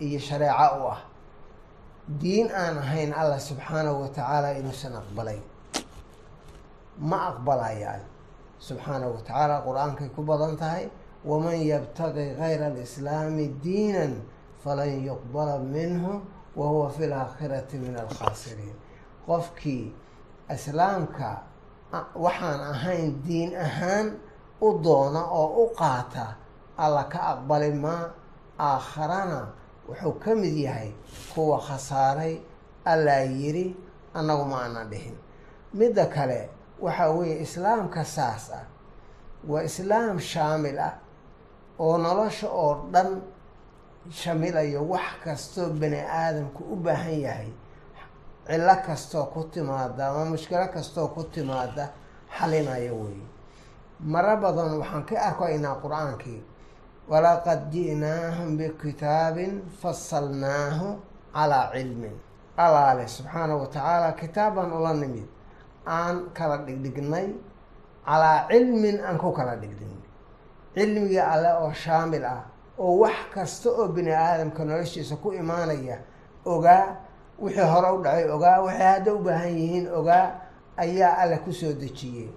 iyo 0.00 0.18
shareeco 0.18 0.76
u 0.80 0.88
ah 0.88 1.00
diin 2.20 2.48
aan 2.50 2.78
ahayn 2.78 3.12
allah 3.12 3.40
subxaanahu 3.40 4.02
watacaala 4.02 4.52
inuusan 4.58 4.96
aqbalayn 4.96 5.42
ma 6.98 7.18
aqbalayaan 7.30 8.00
subxaanahu 8.58 9.12
watacaala 9.16 9.62
qur'aankay 9.66 10.08
ku 10.16 10.22
badan 10.22 10.56
tahay 10.56 10.88
waman 11.24 11.56
yabtaqi 11.60 12.34
gayra 12.40 12.66
alislaami 12.72 13.48
diinan 13.62 14.12
falan 14.64 14.92
yuqbala 15.08 15.58
minhu 15.60 16.20
wa 16.56 16.66
huwa 16.68 16.90
fi 16.90 17.06
laakhirati 17.06 17.76
min 17.78 17.96
alkhaasiriin 17.96 18.76
qofkii 19.26 19.84
islaamka 20.54 21.30
waxaan 22.24 22.60
ahayn 22.72 23.22
diin 23.26 23.52
ahaan 23.66 24.06
u 24.60 24.68
doona 24.84 25.22
oo 25.40 25.64
u 25.64 25.74
qaata 25.80 26.26
alla 26.84 27.04
ka 27.12 27.18
aqbali 27.32 27.72
maa 27.84 28.04
aakharana 28.58 29.40
wuxuu 29.88 30.12
ka 30.22 30.30
mid 30.34 30.56
yahay 30.66 30.90
kuwa 31.34 31.58
khasaaray 31.66 32.34
allaa 32.92 33.24
yiri 33.38 33.66
annagu 34.14 34.44
ma 34.44 34.58
ana 34.64 34.84
dhihin 34.90 35.16
midda 35.74 36.06
kale 36.06 36.50
waxa 36.84 37.10
weeye 37.10 37.36
islaamka 37.42 38.04
saas 38.04 38.50
ah 38.60 38.64
waa 39.48 39.62
islaam 39.62 40.18
shaamil 40.20 40.78
ah 40.78 40.94
oo 41.78 41.98
nolosha 41.98 42.48
oo 42.62 42.74
dhan 42.92 43.22
shamilayo 44.10 44.82
wax 44.92 45.08
kastoo 45.24 45.68
bani 45.80 46.00
aadamku 46.00 46.64
u 46.72 46.76
baahan 46.76 47.20
yahay 47.26 47.52
cillo 48.46 48.76
kastoo 48.86 49.24
ku 49.32 49.44
timaada 49.52 50.08
ama 50.10 50.24
mushkilo 50.34 50.66
kastoo 50.74 51.08
ku 51.14 51.22
timaada 51.24 51.90
xalinaya 52.36 52.92
weeye 52.92 53.26
maro 54.00 54.36
badan 54.42 54.78
waxaan 54.80 55.04
ka 55.08 55.14
arkaynaa 55.28 55.76
qur'aankii. 55.82 56.40
Walaqad 57.10 57.70
ji'naahum 57.74 58.56
bikitaabin 58.58 59.62
fasalnaahu 59.82 60.88
calaa 61.34 61.72
cilmin. 61.74 62.14
Allaale 62.56 63.04
subxaanahu 63.08 63.60
watacaala 63.66 64.12
kitaab 64.20 64.54
baan 64.54 64.70
ula 64.72 64.92
nimid. 64.94 65.26
Aan 65.86 66.30
kala 66.32 66.56
dhigdhignay 66.66 67.34
calaa 68.06 68.46
cilmin 68.48 68.96
aan 69.04 69.18
ku 69.18 69.32
kala 69.32 69.56
dhigdhignay 69.58 70.08
cilmigii 70.74 71.18
alle 71.32 71.50
oo 71.62 71.72
shaamil 71.72 72.24
ah 72.24 72.44
oo 72.84 72.98
wax 73.02 73.16
kasta 73.34 73.68
oo 73.70 73.88
bini 73.94 74.12
aadamka 74.12 74.64
noloshiisa 74.64 75.16
ku 75.22 75.28
imaanaya 75.32 75.96
ogaa 76.44 76.96
wixii 77.42 77.68
hore 77.72 77.88
u 77.96 78.02
dhacay 78.04 78.26
ogaa 78.36 78.60
waxay 78.64 78.86
hadda 78.92 79.10
u 79.14 79.18
baahan 79.26 79.52
yihiin 79.60 79.86
ogaa 79.98 80.26
ayaa 80.76 81.12
alle 81.22 81.36
ku 81.44 81.52
soo 81.52 81.72
dejiyey. 81.72 82.28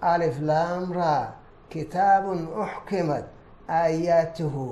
Alif 0.00 0.40
laamra 0.40 1.32
kitaabun 1.68 2.48
uxkimat 2.62 3.24
aayaatuhu 3.68 4.64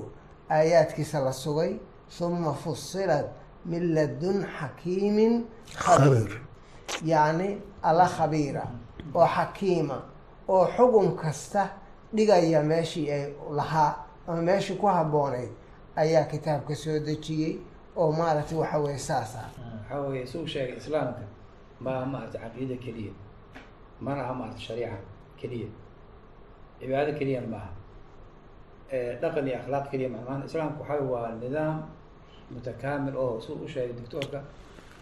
aayaadkiisa 0.51 1.21
la 1.21 1.33
sugay. 1.33 1.73
Huma 2.19 2.53
fusilat 2.53 3.27
min 3.65 3.95
ladun 3.95 4.45
xakiimin 4.59 5.45
khabiir. 5.85 6.31
Yacni 7.05 7.61
alla 7.83 8.07
khabiira 8.17 8.65
oo 9.15 9.27
xakiima 9.27 9.99
oo 10.49 10.67
xugum 10.77 11.17
kasta 11.17 11.69
dhigaya 12.15 12.63
meeshii 12.63 13.11
ay 13.11 13.25
lahaa 13.51 13.95
ama 14.27 14.43
meeshii 14.43 14.77
ku 14.77 14.87
habboonayd 14.87 15.51
ayaa 15.97 16.25
kitaabka 16.25 16.75
soo 16.75 16.99
dejiyey 16.99 17.59
oo 17.97 18.13
maaragtay 18.13 18.59
waxa 18.59 18.79
weye 18.79 18.99
saas 18.99 19.37
ah. 19.37 19.51
Waxaa 19.83 20.01
weeye 20.01 20.27
suu 20.27 20.47
sheegay 20.47 20.77
islaamka 20.77 21.21
maaha 21.81 22.07
maarata 22.07 22.39
caqiida 22.39 22.77
keliya 22.77 23.13
mana 24.01 24.23
aha 24.25 24.35
maarata 24.35 24.61
shariica 24.61 24.99
keliya 25.37 25.69
cibaado 26.81 27.13
keliyana 27.19 27.47
maaha 27.47 27.71
dhaqan 29.21 29.47
iyo 29.49 29.57
akhlaaq 29.59 29.91
keliya 29.91 30.09
ma 30.09 30.19
maana 30.29 30.45
islaamka 30.45 30.81
waxaa 30.81 31.05
waa 31.13 31.33
nidaam 31.43 31.77
mutakaamil 32.51 33.17
oo 33.17 33.41
suu 33.41 33.59
u 33.65 33.69
sheegay 33.69 33.97
doctoorka 33.97 34.43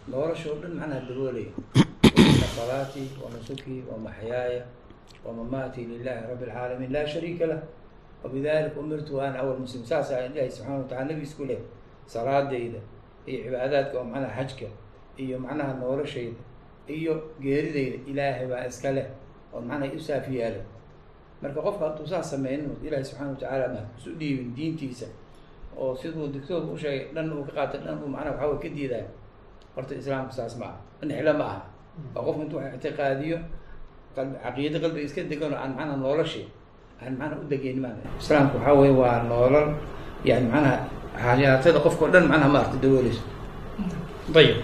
nolosha 0.07 0.49
oo 0.49 0.59
dhan 0.61 0.73
macnaha 0.79 1.01
daboolaya 1.07 1.51
ina 2.17 2.47
salaatii 2.57 3.09
wa 3.23 3.29
nusuki 3.29 3.83
wa 3.91 3.97
maxyaaya 3.97 4.63
wa 5.25 5.69
lilahi 5.77 6.27
rabbi 6.29 6.43
alcaalamiin 6.49 6.91
laa 6.91 7.07
shariika 7.07 7.45
lah 7.45 7.61
wabidalika 8.23 8.77
umirtu 8.79 9.21
ana 9.21 9.39
awal 9.41 9.57
muslim 9.63 9.83
saas 9.85 10.11
a 10.11 10.25
ilahi 10.25 10.49
subxana 10.51 10.77
watacala 10.77 11.05
nabigiis 11.09 11.33
ku 11.37 11.43
leh 11.49 11.59
salaadayda 12.05 12.79
iyo 13.25 13.39
cibaadaadka 13.45 13.95
oo 13.99 14.03
macnaha 14.11 14.33
xajka 14.43 14.67
iyo 15.23 15.35
macnaha 15.39 15.73
noloshayda 15.81 16.41
iyo 16.87 17.13
geeridayda 17.43 17.97
ilaahay 18.11 18.45
baa 18.51 18.65
iska 18.69 18.89
leh 18.97 19.07
oo 19.53 19.61
macnaha 19.61 19.93
u 19.95 19.99
saafi 19.99 20.37
yaalla 20.41 20.63
marka 21.41 21.59
qofka 21.65 21.83
hadduu 21.89 22.05
saas 22.11 22.27
sameynin 22.33 22.69
ilaahay 22.85 23.05
subxana 23.09 23.29
watacaala 23.33 23.65
ma 23.75 23.81
isu 23.97 24.09
dhiibin 24.19 24.49
diintiisa 24.57 25.07
oo 25.77 25.95
siduu 26.01 26.27
doctoorka 26.33 26.69
u 26.73 26.77
sheegay 26.77 27.13
dhan 27.15 27.27
uu 27.33 27.43
ka 27.47 27.51
qaatay 27.57 27.79
dhan 27.85 27.97
uu 28.03 28.09
macnaha 28.15 28.33
waxaa 28.37 28.49
way 28.53 28.59
ka 28.63 28.69
diidaya 28.77 29.07
horta 29.75 29.93
islaamku 29.99 30.33
saas 30.37 30.53
ma 30.61 30.65
aha 30.69 31.05
nixlo 31.09 31.33
ma 31.41 31.45
aha 31.51 31.61
waa 32.15 32.21
qofku 32.25 32.41
intuu 32.45 32.59
ictiqaadiyo 32.75 33.37
qalbi 34.15 34.35
caqiido 34.43 34.77
qalbiga 34.83 35.05
iska 35.07 35.21
degan 35.31 35.53
oo 35.53 35.59
aan 35.63 35.71
macnaha 35.77 35.97
noloshii 36.05 36.45
aan 37.01 37.13
macnaha 37.19 37.41
u 37.41 37.45
degeyni 37.51 37.79
maan 37.83 37.97
islaamku 38.21 38.55
waxaa 38.61 38.73
weye 38.79 38.93
waa 39.01 39.23
noolal 39.29 39.67
yani 40.29 40.45
macnaha 40.53 40.77
xayaatada 41.23 41.79
qofka 41.85 42.03
o 42.05 42.09
dhan 42.13 42.25
macnaha 42.31 42.49
maarta 42.55 42.75
dawooleyso 42.83 43.23
ayib 44.39 44.57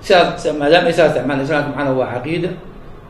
sidaas 0.00 0.44
maadaama 0.60 0.90
saas 0.98 1.14
mana 1.28 1.42
islaamka 1.46 1.70
macnaha 1.76 1.92
waa 2.00 2.08
caqiida 2.16 2.50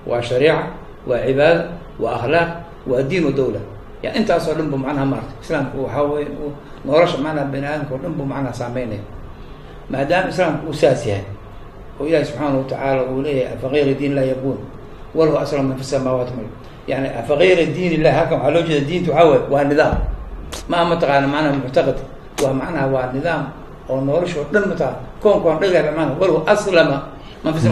waa 0.09 0.19
shariica 0.29 0.65
waa 1.09 1.21
cibaada 1.27 1.63
waa 2.03 2.15
akhlaaq 2.19 2.51
waa 2.91 3.03
diin 3.09 3.25
wa 3.25 3.33
dawla. 3.39 3.61
Yani 4.03 4.19
intaasoo 4.19 4.55
dhan 4.59 4.67
bu 4.73 4.77
macnaha 4.85 5.07
maarta 5.13 5.33
islaamku 5.43 5.77
waxaa 5.87 6.03
weye 6.11 6.27
nolosha 6.85 7.19
macnaha 7.25 7.47
bani 7.53 7.67
aadamka 7.71 7.93
o 7.95 7.99
dhan 8.03 8.13
bu 8.19 8.25
macnaha 8.33 8.51
saameynaya 8.61 9.05
maadaama 9.91 10.29
islaamku 10.35 10.63
uu 10.71 10.75
saas 10.83 11.07
yahay 11.07 11.25
oo 12.03 12.07
ilahi 12.11 12.25
subxaana 12.29 12.59
watacaala 12.59 13.03
uu 13.13 13.23
leeyahay 13.25 13.55
afa 13.57 13.67
gayra 13.73 13.93
diin 13.99 14.15
laa 14.19 14.27
yabuun 14.33 14.59
walahu 15.15 15.39
aslam 15.43 15.67
man 15.71 15.79
fi 15.79 15.85
samaawaati 15.87 16.33
mal 16.39 16.49
yani 16.87 17.09
afa 17.09 17.37
gayra 17.37 17.65
diin 17.75 17.93
illahi 18.01 18.17
halkan 18.17 18.39
waxaa 18.41 18.55
loo 18.55 18.63
jeeda 18.63 18.87
diinta 18.87 19.11
waxaa 19.13 19.29
waye 19.31 19.43
waa 19.51 19.65
nidaam 19.65 19.95
ma 20.69 20.75
aha 20.77 20.85
mataqaana 20.95 21.27
macnaha 21.27 21.55
muctaqad 21.63 21.99
waa 22.43 22.53
macnaha 22.53 22.87
waa 22.91 23.07
nidaam 23.15 23.43
oo 23.89 24.01
nolosha 24.01 24.41
oo 24.43 24.49
dhan 24.53 24.65
mataqana 24.69 24.99
koonkaan 25.23 25.59
dhagaala 25.63 25.91
macnaha 25.95 26.19
walahu 26.21 26.39
aslama 26.47 26.99
man 27.45 27.55
fi 27.55 27.69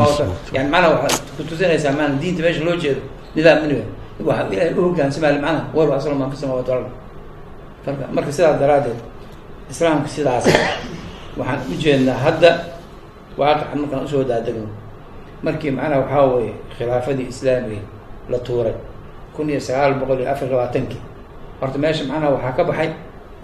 yani 0.55 0.69
macnaha 0.71 0.95
waxaa 1.03 1.23
kutusinaysaa 1.37 1.93
maana 1.93 2.15
diinta 2.23 2.43
meesha 2.43 2.63
loo 2.65 2.77
jeedo 2.79 3.03
nidaam 3.35 3.63
miniga 3.67 3.85
waxa 4.25 4.47
ilahay 4.53 4.73
u 4.75 4.81
hogaansamaya 4.91 5.35
macnaha 5.43 5.65
walahu 5.75 5.95
aslama 5.99 6.19
man 6.27 6.31
fi 6.31 6.47
wal 6.47 6.85
marka 7.87 8.05
marka 8.13 8.31
sidaas 8.33 8.57
daraaddeed 8.61 8.99
islaamka 9.71 10.09
sidaas 10.09 10.45
waxaan 11.39 11.61
u 11.67 11.75
jeednaa 11.83 12.19
hadda 12.19 12.51
waaqacan 13.39 13.79
markaan 13.83 14.05
u 14.05 14.09
soo 14.09 14.25
daadegno 14.25 14.69
markii 15.43 15.71
macnaha 15.71 16.01
waxaa 16.07 16.27
weye 16.35 16.53
khilaafadii 16.79 17.27
islaamiga 17.33 17.83
la 18.29 18.39
tuuray 18.39 18.75
kun 19.37 19.49
iyo 19.51 19.61
sagaal 19.61 19.95
boqol 20.01 20.21
iyo 20.21 20.31
afar 20.33 20.49
labaatankii 20.49 21.01
horta 21.61 21.79
meesha 21.79 22.05
macnaha 22.05 22.31
waxaa 22.35 22.53
ka 22.57 22.63
baxay 22.65 22.91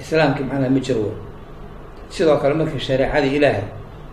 islaamkii 0.01 0.45
macnaha 0.45 0.71
ma 0.71 0.81
jiro 0.81 1.01
wey 1.09 1.15
sidoo 2.11 2.37
kale 2.43 2.55
markii 2.55 2.81
shareecadii 2.81 3.37
ilaahay 3.37 3.65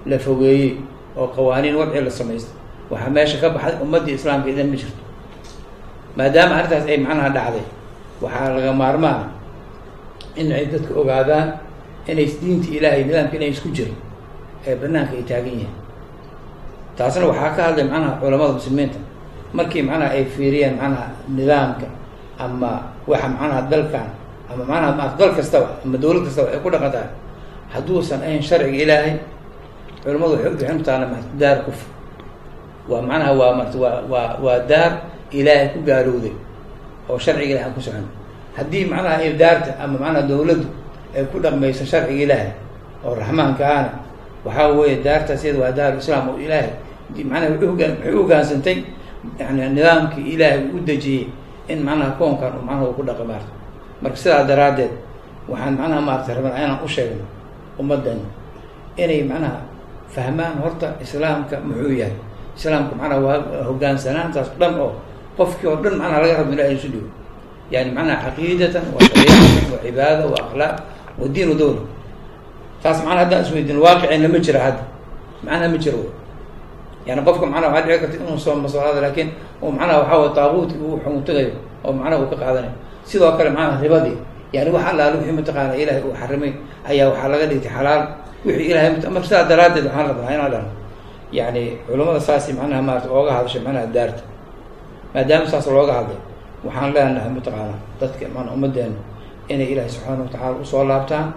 la 0.06 0.18
fogeeyey 0.20 0.78
oo 1.18 1.28
qawaaniin 1.36 1.76
wadci 1.76 2.02
la 2.02 2.12
samaystay 2.12 2.56
waxaa 2.92 3.10
meesha 3.16 3.38
ka 3.42 3.50
baxay 3.50 3.74
ummaddii 3.84 4.14
islaamka 4.18 4.50
idan 4.50 4.68
ma 4.72 4.76
jirto. 4.76 5.02
Maadaama 6.18 6.56
arrintaas 6.62 6.86
ay 6.88 6.98
macnaha 6.98 7.30
dhacday 7.36 7.66
waxaa 8.22 8.50
laga 8.56 8.72
maarmaan 8.74 9.22
in 10.36 10.52
ay 10.52 10.66
dadka 10.72 10.94
ogaadaan 11.02 11.50
inay 12.08 12.26
diinta 12.42 12.70
ilaahay 12.78 13.04
nidaamka 13.08 13.36
inay 13.38 13.50
isku 13.56 13.70
jiro 13.76 13.94
ee 14.68 14.76
banaanka 14.82 15.14
ay 15.18 15.24
taagan 15.30 15.54
yihiin. 15.58 15.74
Taasna 16.98 17.26
waxaa 17.32 17.56
ka 17.56 17.62
hadlay 17.72 17.86
macnaha 17.92 18.20
culamada 18.22 18.54
muslimiinta 18.58 19.00
markii 19.54 19.84
macnaha 19.86 20.12
ay 20.18 20.26
fiiriyeen 20.26 20.76
macnaha 20.82 21.06
nidaamka 21.38 21.88
ama 22.40 22.72
waxa 23.08 23.28
macnaha 23.30 23.62
dalkan 23.72 24.08
ama 24.52 24.64
macnaha 24.66 24.92
ma 24.98 25.06
dal 25.20 25.32
kastaba 25.38 25.68
ama 25.86 25.98
dawlad 25.98 26.24
kastaba 26.28 26.48
ay 26.54 26.60
ku 26.64 26.70
dhaqantahay 26.74 27.10
hadduusan 27.74 28.20
ahayn 28.22 28.42
sharciga 28.42 28.78
ilaahay 28.84 29.14
culimmadu 30.04 30.34
waxay 30.38 30.50
u 30.52 30.56
bixin 30.58 30.80
taana 30.84 31.06
ma 31.12 31.18
daar 31.40 31.58
kufr. 31.66 31.88
Waa 32.90 33.02
macnaha 33.02 33.32
waa 33.40 33.54
marta 33.58 33.78
waa 33.80 34.36
waa 34.44 34.60
daar 34.68 34.92
ilaahay 35.32 35.68
ku 35.74 35.80
gaalowday 35.88 36.34
oo 37.10 37.18
sharciga 37.18 37.50
ilahay 37.56 37.72
ku 37.74 37.82
socon. 37.82 38.06
Haddii 38.58 38.86
macnaha 38.92 39.18
ay 39.24 39.34
daarta 39.40 39.72
ama 39.80 39.96
macnaha 40.04 40.28
dawladdu 40.30 40.68
ay 41.16 41.24
ku 41.32 41.38
dhaqmayso 41.40 41.86
sharciga 41.88 42.24
ilaahay 42.26 42.52
oo 43.06 43.14
raxmaanka 43.16 43.64
ahna 43.64 43.92
waxaa 44.46 44.68
weeye 44.76 44.98
daartaas 45.06 45.42
iyada 45.44 45.60
waa 45.64 45.72
daaru 45.72 45.98
islaam 46.04 46.30
oo 46.36 46.38
ilaahay 46.38 46.72
macnaha 47.24 47.56
waxay 47.56 48.14
u 48.14 48.24
yani 49.40 49.70
nidaamkii 49.76 50.34
ilaahay 50.36 50.62
u 50.76 50.80
dejiyey 50.88 51.28
in 51.72 51.80
macnaha 51.88 52.12
koonkan 52.20 52.52
uu 52.60 52.64
macnaha 52.68 52.86
uu 52.90 52.94
ku 52.98 53.04
dhaqi 53.08 53.24
maarto. 53.24 53.52
Marka 54.02 54.18
sidaa 54.18 54.44
daraaddeed 54.50 54.92
waxaan 55.50 55.76
macnaha 55.80 56.02
maarata 56.02 56.34
rabnaa 56.36 56.58
inaan 56.60 56.80
u 56.84 56.88
sheegno 56.88 57.26
ummaddeena 57.80 58.28
inay 59.00 59.24
macnaha 59.24 59.60
fahmaan 60.14 60.56
horta 60.62 60.88
islaamka 61.04 61.56
muxuu 61.68 61.96
yahay. 62.02 62.16
Islaamku 62.58 62.94
macnaha 63.00 63.20
waa 63.26 63.38
hogaansanaantaas 63.68 64.50
dhan 64.60 64.74
oo 64.80 64.92
qofkii 65.38 65.68
oo 65.72 65.78
dhan 65.84 65.96
macnaha 66.02 66.20
laga 66.22 66.34
rabo 66.44 66.52
ilahay 66.54 66.76
isu 66.76 66.88
dhigo. 66.94 67.10
Yani 67.72 67.90
macnaha 67.98 68.20
caqiidatan 68.30 68.84
wa 68.94 69.00
shariicatan 69.02 69.72
wa 69.74 69.78
cibaada 69.84 70.24
wa 70.32 70.38
akhlaaq 70.44 70.76
wa 71.20 71.26
diin 71.34 71.50
wa 71.50 71.56
dawla 71.60 71.82
taas 72.84 72.98
macnaha 73.02 73.24
haddaan 73.26 73.42
isweydiin 73.48 73.80
waaqicina 73.80 74.28
ma 74.34 74.40
jira 74.46 74.60
hadda. 74.68 74.84
Macnaha 75.44 75.68
ma 75.74 75.78
jiro 75.84 76.04
yani 77.08 77.22
qofka 77.28 77.46
macnaha 77.46 77.74
waxaa 77.76 77.88
dhici 77.88 78.00
karta 78.02 78.16
inuu 78.24 78.38
soo 78.46 78.56
maslaada 78.64 79.02
laakiin 79.06 79.30
uu 79.64 79.72
macnaha 79.72 80.00
waxaa 80.04 80.48
way 80.52 80.66
uu 80.86 80.98
xumuntagayo 81.04 81.52
oo 81.86 81.92
macnaha 82.00 82.22
uu 82.24 82.30
ka 82.32 82.36
qaadanayo 82.42 82.74
sidoo 83.10 83.32
kale 83.38 83.50
macnaha 83.50 83.82
ribadii 83.84 84.18
yani 84.54 84.70
wax 84.76 84.84
allaale 84.92 85.16
wixii 85.18 85.36
mataqaana 85.40 85.74
ilaahay 85.82 86.04
uu 86.08 86.14
xarimay 86.22 86.52
ayaa 86.90 87.10
waxaa 87.12 87.28
laga 87.34 87.46
dhigtay 87.52 87.72
xalaal. 87.78 88.02
Wixii 88.46 88.70
ilahay 88.72 88.90
marka 89.14 89.28
sidaa 89.28 89.48
daraaddeed 89.50 89.86
waxaan 89.88 90.08
rabnaa 90.10 90.34
inaan 90.36 90.52
dhahno 90.54 90.70
yani 91.32 91.64
culamada 91.88 92.20
saasi 92.20 92.54
macnaha 92.60 92.82
maarata 92.88 93.08
ooga 93.18 93.32
hadashay 93.38 93.62
macnaha 93.66 93.88
daarta. 93.96 94.24
Maadaama 95.14 95.46
saas 95.52 95.68
looga 95.68 95.94
hadlay 96.00 96.20
waxaan 96.66 96.90
leenahay 96.96 97.32
mataqaana 97.38 97.76
dadka 98.00 98.26
mana 98.36 98.50
ummadeena 98.56 98.98
inay 99.52 99.68
ilaahay 99.74 99.90
subxaana 99.96 100.22
watacala 100.26 100.56
u 100.62 100.66
soo 100.72 100.84
laabtaan 100.90 101.28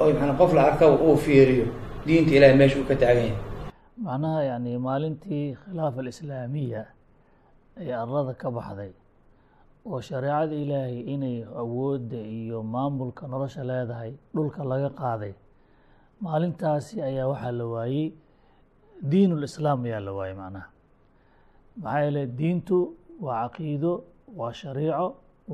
oo 0.00 0.10
manaa 0.20 0.36
qof 0.40 0.50
la 0.56 0.62
arkaba 0.68 0.94
uu 1.06 1.16
fiiriyo 1.24 1.66
diinta 2.06 2.32
ilahay 2.36 2.56
meesha 2.60 2.76
uu 2.80 2.88
ka 2.90 2.94
taagan 3.02 3.30
yahay 3.30 3.36
macnaha 4.04 4.40
yani 4.50 4.72
maalintii 4.86 5.46
khilaafa 5.62 6.00
alislaamiya 6.02 6.82
ee 7.84 7.92
arada 8.02 8.34
ka 8.42 8.48
baxday 8.56 8.92
oo 9.90 10.00
shareecada 10.08 10.54
ilaahay 10.62 11.00
inay 11.14 11.36
awoodda 11.62 12.20
iyo 12.38 12.58
maamulka 12.74 13.22
nolosha 13.32 13.62
leedahay 13.70 14.12
dhulka 14.34 14.60
laga 14.70 14.90
qaaday 15.00 15.34
maalintaasi 16.24 16.94
ayaa 17.08 17.26
waxaa 17.32 17.52
la 17.60 17.66
waayey 17.74 18.06
diin 19.10 19.30
ulislaam 19.36 19.78
ayaa 19.88 20.00
la 20.06 20.12
waayey 20.18 20.36
macnaha. 20.40 20.68
Maxaa 21.82 22.00
yeele 22.04 22.22
diintu 22.38 22.76
waa 23.26 23.48
caqiido 23.48 23.92
waa 24.38 24.52
shariico 24.60 25.06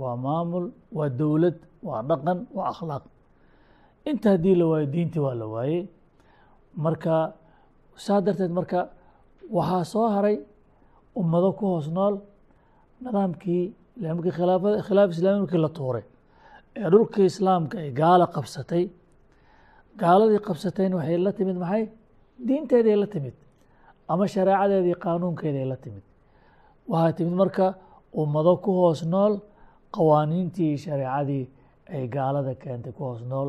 waa 0.02 0.16
maamul 0.24 0.66
waa 0.96 1.08
dowlad 1.20 1.56
waa 1.88 2.02
dhaqan 2.08 2.38
waa 2.56 2.68
akhlaaq. 2.72 3.04
Inta 4.10 4.28
haddii 4.34 4.54
la 4.60 4.64
waayo 4.70 4.86
diintii 4.94 5.22
waa 5.26 5.34
la 5.40 5.46
waayey 5.54 5.80
marka 6.84 7.14
saa 8.04 8.20
darteed 8.26 8.52
marka 8.58 8.80
waxaa 9.56 9.84
soo 9.92 10.06
haray 10.14 10.36
ummado 11.20 11.48
ku 11.58 11.64
hoos 11.72 11.86
nool 11.96 12.14
nidaamkii 13.04 13.62
khilaafada 14.36 14.78
khilaaf 14.86 15.10
islami 15.14 15.38
markii 15.42 15.60
la 15.66 15.70
tuuray. 15.78 16.04
Ee 16.80 16.88
dhulkii 16.92 17.26
islaamka 17.32 17.76
ay 17.84 17.90
gaala 18.00 18.26
qabsatay 18.36 18.84
gaaladii 20.02 20.40
qabsatayna 20.48 20.94
waxay 20.98 21.18
la 21.26 21.32
timid 21.38 21.56
maxay? 21.62 21.84
Diinteeday 22.46 22.96
la 23.02 23.06
timid 23.14 23.34
ama 24.12 24.24
shareecadeedii 24.34 24.96
qaanuunkeeday 25.04 25.66
la 25.72 25.76
timid. 25.84 26.04
Waxaa 26.90 27.12
timid 27.18 27.34
marka 27.42 27.66
ummado 28.20 28.52
ku 28.64 28.70
hoos 28.80 29.00
nool 29.14 29.32
qawaaniintii 29.96 30.72
shareecadii 30.84 31.44
ay 31.94 32.02
gaalada 32.14 32.52
keentay 32.62 32.92
ku 32.96 33.02
hoos 33.08 33.20
nool 33.32 33.48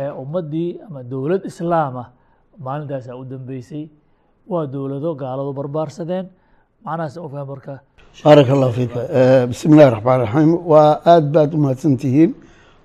ee 0.00 0.10
ummaddii 0.22 0.70
ama 0.86 1.00
dowlad 1.12 1.42
islaam 1.50 1.94
ah 2.02 2.08
maalintaasaa 2.64 3.16
u 3.16 3.24
dambeysay 3.24 3.88
waa 4.48 4.66
dowlado 4.66 5.14
gaaladu 5.14 5.52
barbaarsadeen. 5.52 6.26
Macnahaas 6.84 7.14
faham 7.32 7.48
marka. 7.48 7.74
Baaraka 8.24 8.52
allahu 8.52 8.72
fiika 8.72 9.00
bismi 9.50 9.72
illahi 9.74 9.90
raxmaan 9.94 10.20
raxiim 10.24 10.50
waa 10.72 11.00
aada 11.12 11.28
baad 11.34 11.54
u 11.54 11.58
mahadsantihiin. 11.64 12.30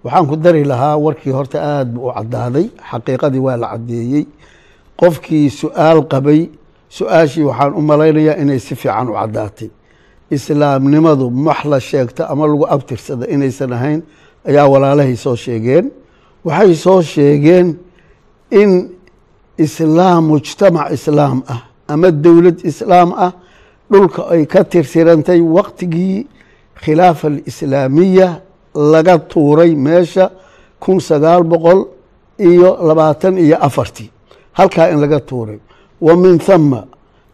Waxaan 0.04 0.26
ku 0.30 0.36
dari 0.36 0.64
lahaa 0.72 0.98
warkii 0.98 1.32
horta 1.38 1.58
aada 1.62 1.92
buu 1.94 2.10
u 2.10 2.14
caddaaday. 2.18 2.66
Xaqiiqadii 2.90 3.42
waa 3.48 3.58
la 3.58 3.68
caddeeyey. 3.74 4.26
Qofkii 5.02 5.50
su'aal 5.62 6.00
qabay 6.14 6.50
su'aashii 6.98 7.44
waxaan 7.50 7.74
u 7.80 7.82
malaynayaa 7.82 8.38
inay 8.42 8.60
si 8.60 8.76
fiican 8.76 9.08
u 9.10 9.14
caddaatay. 9.14 9.70
Islaamnimadu 10.36 11.30
max 11.30 11.66
la 11.66 11.80
sheegto 11.80 12.24
ama 12.32 12.48
lagu 12.48 12.66
abtirsada 12.76 13.26
inaysan 13.34 13.72
ahayn 13.78 14.00
ayaa 14.50 14.68
walaalahay 14.74 15.16
soo 15.16 15.36
sheegeen. 15.36 15.92
Waxay 16.46 16.76
soo 16.76 17.02
sheegeen 17.02 17.68
in 18.62 18.70
islaam 19.58 20.22
mujtamac 20.32 20.92
islaam 20.98 21.44
ah 21.48 21.62
ama 21.88 22.12
dowlad 22.12 22.60
islaam 22.72 23.10
ah 23.26 23.32
dhulka 23.92 24.22
ay 24.34 24.46
ka 24.46 24.64
tirsirantay 24.64 25.40
waqtigii 25.42 26.28
khilaafa 26.84 27.28
alislaamiya 27.28 28.28
laga 28.76 29.16
tuuray 29.20 29.76
meesha 29.76 30.26
kun 30.80 31.00
sagaal 31.00 31.44
boqol 31.44 31.80
iyo 32.40 32.70
labaatan 32.88 33.38
iyo 33.38 33.58
afartii 33.68 34.10
halkaa 34.54 34.88
in 34.94 35.00
laga 35.00 35.20
tuuray. 35.20 35.60
Wa 36.02 36.16
min 36.16 36.40
thama 36.40 36.82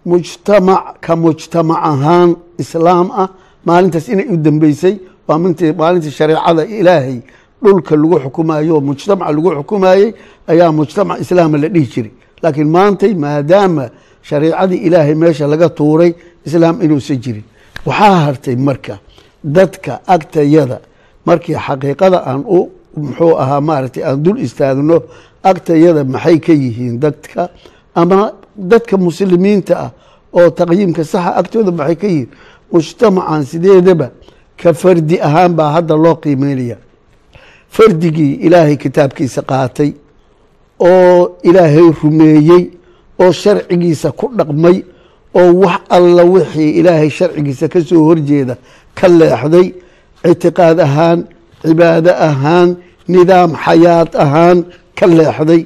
mujtamac 0.06 1.00
ka 1.02 1.16
mujtamac 1.16 1.80
ahaan 1.92 2.30
islaam 2.58 3.08
ah 3.12 3.30
maalintaas 3.66 4.08
inay 4.14 4.28
u 4.34 4.38
dambeysay 4.38 4.96
waa 5.28 5.38
maalintii 5.82 6.12
shareecada 6.20 6.64
ilaahay 6.66 7.20
dhulka 7.63 7.96
lagu 7.96 8.20
xukumayo 8.24 8.82
mujtamaca 8.82 9.32
lagu 9.32 9.50
xukumayey 9.58 10.13
ayaa 10.48 10.72
mujtamac 10.72 11.20
islaama 11.22 11.58
la 11.58 11.67
dhihi 11.70 11.88
jiray. 11.93 12.12
Laakiin 12.43 12.70
maantay 12.70 13.13
maadaama 13.13 13.89
shareicadii 14.24 14.78
ilaahay 14.88 15.15
meesha 15.15 15.48
laga 15.48 15.70
tuuray 15.70 16.12
islaam 16.46 16.82
inuusan 16.82 17.17
jirin. 17.24 17.43
Waxaa 17.86 18.15
hartay 18.26 18.56
marka 18.56 19.00
dadka 19.43 20.02
agtayada 20.08 20.80
markii 21.26 21.56
xaqiiqada 21.65 22.17
aan 22.30 22.43
u 22.58 22.70
muxuu 22.98 23.34
ahaa 23.43 23.62
maaragtay 23.62 24.04
aan 24.04 24.24
dul 24.24 24.38
istaagno 24.46 24.98
agtayada 25.43 26.04
maxay 26.04 26.38
ka 26.39 26.54
yihiin 26.54 27.00
dadka? 27.00 27.50
Ama 27.96 28.32
dadka 28.56 28.98
muslimiinta 28.98 29.74
ah 29.86 29.91
oo 30.34 30.50
taqyiimka 30.50 31.04
saxa 31.04 31.32
agtooda 31.39 31.72
maxay 31.72 31.96
ka 31.96 32.08
yihiin? 32.08 32.30
Mujtamacan 32.72 33.43
sideedaba 33.50 34.08
ka 34.62 34.74
fardi 34.74 35.17
ahaan 35.28 35.54
baa 35.58 35.72
hadda 35.78 35.96
loo 36.04 36.15
qiimeynaya 36.24 36.78
fardigii 37.76 38.34
ilaahay 38.46 38.76
kitaabkiisa 38.84 39.42
qaatay 39.52 39.92
oo 40.80 41.38
ilaahay 41.44 41.88
rumeeyey 42.04 42.64
oo 43.20 43.32
sharcigiisa 43.32 44.12
ku 44.12 44.26
dhaqmay 44.38 44.78
oo 45.40 45.54
wax 45.64 45.82
alla 45.98 46.24
wixii 46.24 46.72
ilaahay 46.80 47.10
sharcigiisa 47.10 47.68
ka 47.74 47.80
soo 47.82 48.04
horjeeda 48.10 48.56
ka 48.98 49.08
leexday 49.08 49.68
ictiqaad 50.32 50.80
ahaan 50.88 51.20
cibaado 51.62 52.12
ahaan 52.30 52.70
nidaam 53.14 53.52
xayaad 53.66 54.10
ahaan 54.24 54.58
ka 54.98 55.06
leexday. 55.08 55.62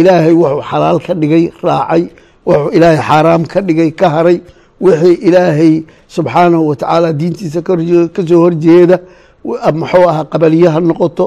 Ilaahay 0.00 0.32
wuxuu 0.42 0.62
xalaal 0.70 0.98
ka 1.06 1.12
dhigay 1.20 1.44
raacay. 1.62 2.02
Wuxuu 2.46 2.70
ilaahay 2.76 3.00
xaaraam 3.08 3.42
ka 3.52 3.58
dhigay 3.66 3.90
ka 4.00 4.06
haray. 4.14 4.38
Wixii 4.80 5.16
ilaahay 5.28 5.72
subxaanahu 6.14 6.68
watacaala 6.70 7.12
diintiisa 7.12 7.60
ka 8.14 8.22
soo 8.28 8.40
horjeeda 8.44 8.96
muxuu 9.80 10.04
ahaa 10.10 10.24
qabaliye 10.32 10.68
ha 10.74 10.80
noqoto 10.80 11.24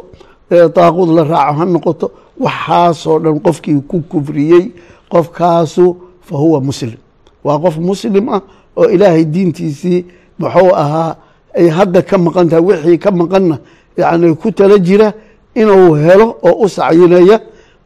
daaquud 0.76 1.10
la 1.18 1.24
raaco 1.32 1.54
ha 1.60 1.66
noqoto 1.76 2.08
waxaasoo 2.46 3.18
dhan 3.24 3.40
qofkii 3.46 3.80
ku 3.90 3.98
kufriyey 4.12 4.64
qofkaasu 5.12 5.86
fa 6.28 6.36
huwa 6.38 6.60
muslim. 6.62 6.98
Waa 7.44 7.60
qof 7.64 7.76
muslim 7.78 8.26
ah 8.36 8.42
oo 8.78 8.88
ilaahay 8.96 9.26
diintiisii 9.26 10.00
muxuu 10.40 10.72
ahaa 10.84 11.16
ay 11.60 11.68
hadda 11.78 12.02
ka 12.10 12.18
maqan 12.18 12.48
tahay 12.50 12.64
wixii 12.70 12.98
ka 13.04 13.12
maqanna 13.12 13.56
yani 13.98 14.36
ku 14.42 14.52
tala 14.52 14.78
jira 14.88 15.14
inuu 15.56 15.94
helo 15.96 16.28
oo 16.48 16.56
u 16.66 16.70
sacyinaya 16.70 17.38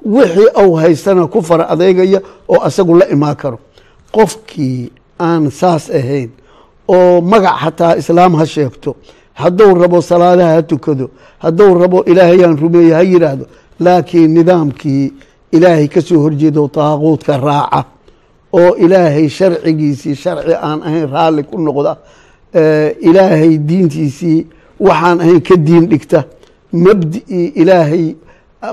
wixii 0.06 0.50
uu 0.64 0.74
haystana 0.82 1.28
ku 1.28 1.42
fara 1.42 1.66
adeegaya 1.74 2.20
oo 2.48 2.60
asagu 2.68 2.96
la 3.00 3.06
imaan 3.16 3.36
karo. 3.36 3.58
Qofkii 4.12 4.92
aan 5.20 5.50
saas 5.52 5.90
ahayn 5.90 6.30
oo 6.88 7.22
magac 7.22 7.56
xataa 7.64 7.96
islaam 8.02 8.36
ha 8.40 8.46
sheegto 8.46 8.96
hadduu 9.34 9.74
rabo 9.84 10.02
salaadaha 10.02 10.54
ha 10.56 10.62
tukado 10.62 11.10
hadduu 11.40 11.74
rabo 11.84 12.04
ilaahayaan 12.12 12.58
rumeeye 12.58 12.94
ha 12.94 13.02
yidhaahdo 13.14 13.46
laakiin 13.80 14.32
nidaamkii 14.38 15.14
ilaahay 15.52 15.88
ka 15.88 16.02
soo 16.02 16.20
horjeedo 16.26 16.68
taaquudka 16.68 17.38
raaca 17.38 17.84
oo 18.54 18.76
ilaahay 18.86 19.30
sharcigiisii 19.30 20.16
sharci 20.16 20.54
aan 20.68 20.80
ahayn 20.88 21.08
raalli 21.16 21.44
ku 21.44 21.58
noqda 21.68 21.98
ilaahay 23.10 23.58
diintiisii 23.70 24.48
waxaan 24.80 25.20
ahayn 25.22 25.42
ka 25.42 25.56
diin 25.68 25.86
dhigta 25.92 26.24
mabdi'ii 26.86 27.48
ilaahay 27.62 28.16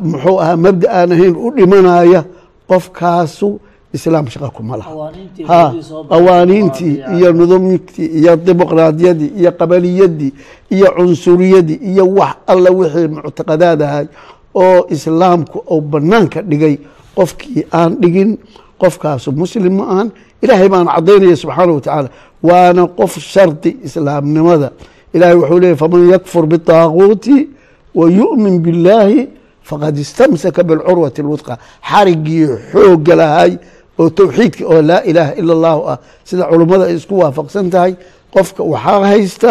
muxuu 0.03 0.39
ahaa 0.43 0.57
mabda 0.57 0.87
aan 0.99 1.13
ahayn 1.13 1.35
u 1.47 1.51
dhimanaya 1.57 2.25
qofkaasu 2.71 3.49
islaam 3.93 4.27
shaqa 4.33 4.49
kuma 4.57 4.77
laha. 4.77 4.91
Qawaaniintii 4.91 5.45
ha 5.51 7.13
dimuqraadiyadda. 7.13 7.17
iyo 7.19 7.33
nidaamkii 7.33 8.07
iyo 8.21 8.37
dimuqraadiyadii 8.47 9.31
iyo 9.41 9.51
qabaliyadii 9.61 10.33
iyo 10.71 10.89
cunsuriyadii 10.97 11.79
iyo 11.91 12.05
wax 12.19 12.35
alla 12.47 12.71
wixii 12.71 13.09
muctaqadaad 13.09 13.81
ahay 13.83 14.07
oo 14.55 14.87
islaamku 14.95 15.59
uu 15.71 15.81
banaanka 15.81 16.43
dhigay 16.43 16.75
qofkii 17.17 17.65
aan 17.73 17.97
dhigin 18.03 18.39
qofkaasu 18.81 19.33
muslim 19.33 19.75
ma 19.79 19.85
ahan 19.93 20.09
ilaahay 20.43 20.69
baana 20.69 20.91
cadaynaya 20.97 21.37
subxaana 21.37 21.73
wa 21.73 21.81
tacaala 21.81 22.09
waana 22.43 22.83
qof 22.99 23.13
shardi 23.19 23.77
islaamnimada. 23.85 24.71
Ilahay 25.15 25.35
wuxuu 25.35 25.59
leeyay 25.61 25.77
faman 25.77 26.03
yakfur 26.15 26.47
bitaaguuti 26.47 27.49
wa 27.95 28.07
yu'min 28.11 28.59
billaahi 28.65 29.29
faqad 29.69 29.99
istamsaka 29.99 30.63
bilcurwati 30.63 31.23
اlwudqa 31.23 31.59
xarigii 31.91 32.47
xooga 32.73 33.15
lahay 33.21 33.53
oo 34.01 34.09
towxiidka 34.19 34.63
oo 34.73 34.81
laa 34.91 35.03
ilaaha 35.11 35.33
ila 35.41 35.53
allahu 35.57 35.81
ah 35.93 35.99
sida 36.29 36.45
culummada 36.51 36.85
ay 36.91 36.97
isku 37.01 37.15
waafaqsan 37.23 37.67
tahay 37.75 37.93
qofka 38.35 38.63
waxaa 38.73 39.01
haysta 39.13 39.51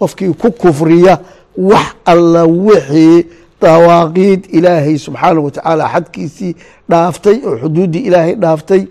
qofkii 0.00 0.32
ku 0.42 0.48
kufriya 0.62 1.14
wax 1.70 1.88
alla 2.12 2.42
wixii 2.66 3.18
dawaaqiid 3.62 4.40
ilaahay 4.56 4.96
subxaana 5.06 5.40
wa 5.46 5.50
tacaala 5.56 5.84
xadkiisii 5.94 6.52
dhaaftay 6.90 7.36
oo 7.48 7.56
xuduuddii 7.62 8.04
ilaahay 8.08 8.34
dhaaftay 8.44 8.82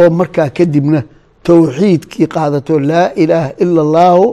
oo 0.00 0.08
markaa 0.20 0.48
kadibna 0.58 1.00
towxiidkii 1.48 2.26
qaadato 2.36 2.80
laa 2.90 3.08
ilaaha 3.22 3.50
ila 3.62 3.80
allahu 3.86 4.24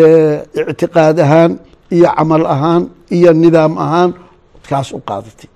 eh, 0.00 0.36
ictiqaad 0.70 1.18
ahaan 1.26 1.52
iyo 1.96 2.08
camal 2.16 2.44
ahaan 2.54 2.82
iyo 3.16 3.32
nidaam 3.32 3.72
ahaan 3.84 4.10
kaas 4.68 4.88
u 4.92 5.00
qaadatay. 5.08 5.50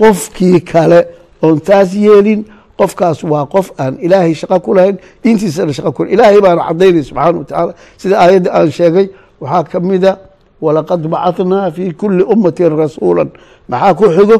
Qofkii 0.00 0.60
kale 0.60 1.00
oon 1.42 1.60
taas 1.68 1.90
yeelin 2.04 2.40
qofkaas 2.78 3.24
waa 3.24 3.46
qof 3.46 3.72
aan 3.78 3.94
ilaahay 4.00 4.34
shaqo 4.34 4.60
ku 4.60 4.74
lahayn 4.74 4.96
diintiisana 5.22 5.72
shaqa 5.72 5.90
ku 5.96 6.02
ilaahay 6.04 6.40
baana 6.40 6.62
cadaynay 6.68 7.02
subxaana 7.08 7.38
watacaala 7.38 7.72
sida 7.96 8.14
aayadda 8.20 8.50
aan 8.58 8.70
sheegay 8.70 9.06
waxaa 9.40 9.64
ka 9.64 9.80
mida 9.80 10.12
walaqad 10.60 11.00
bacadnaa 11.12 11.70
fi 11.70 11.92
kuli 12.00 12.22
ummatin 12.24 12.76
rasuula 12.76 13.26
maxaa 13.68 13.94
ku 13.94 14.04
xigo? 14.16 14.36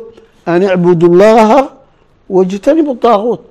An 0.47 0.63
icbud 0.63 1.03
llaha 1.21 1.61
wاjtanibu 2.31 2.93
daaguut 3.03 3.43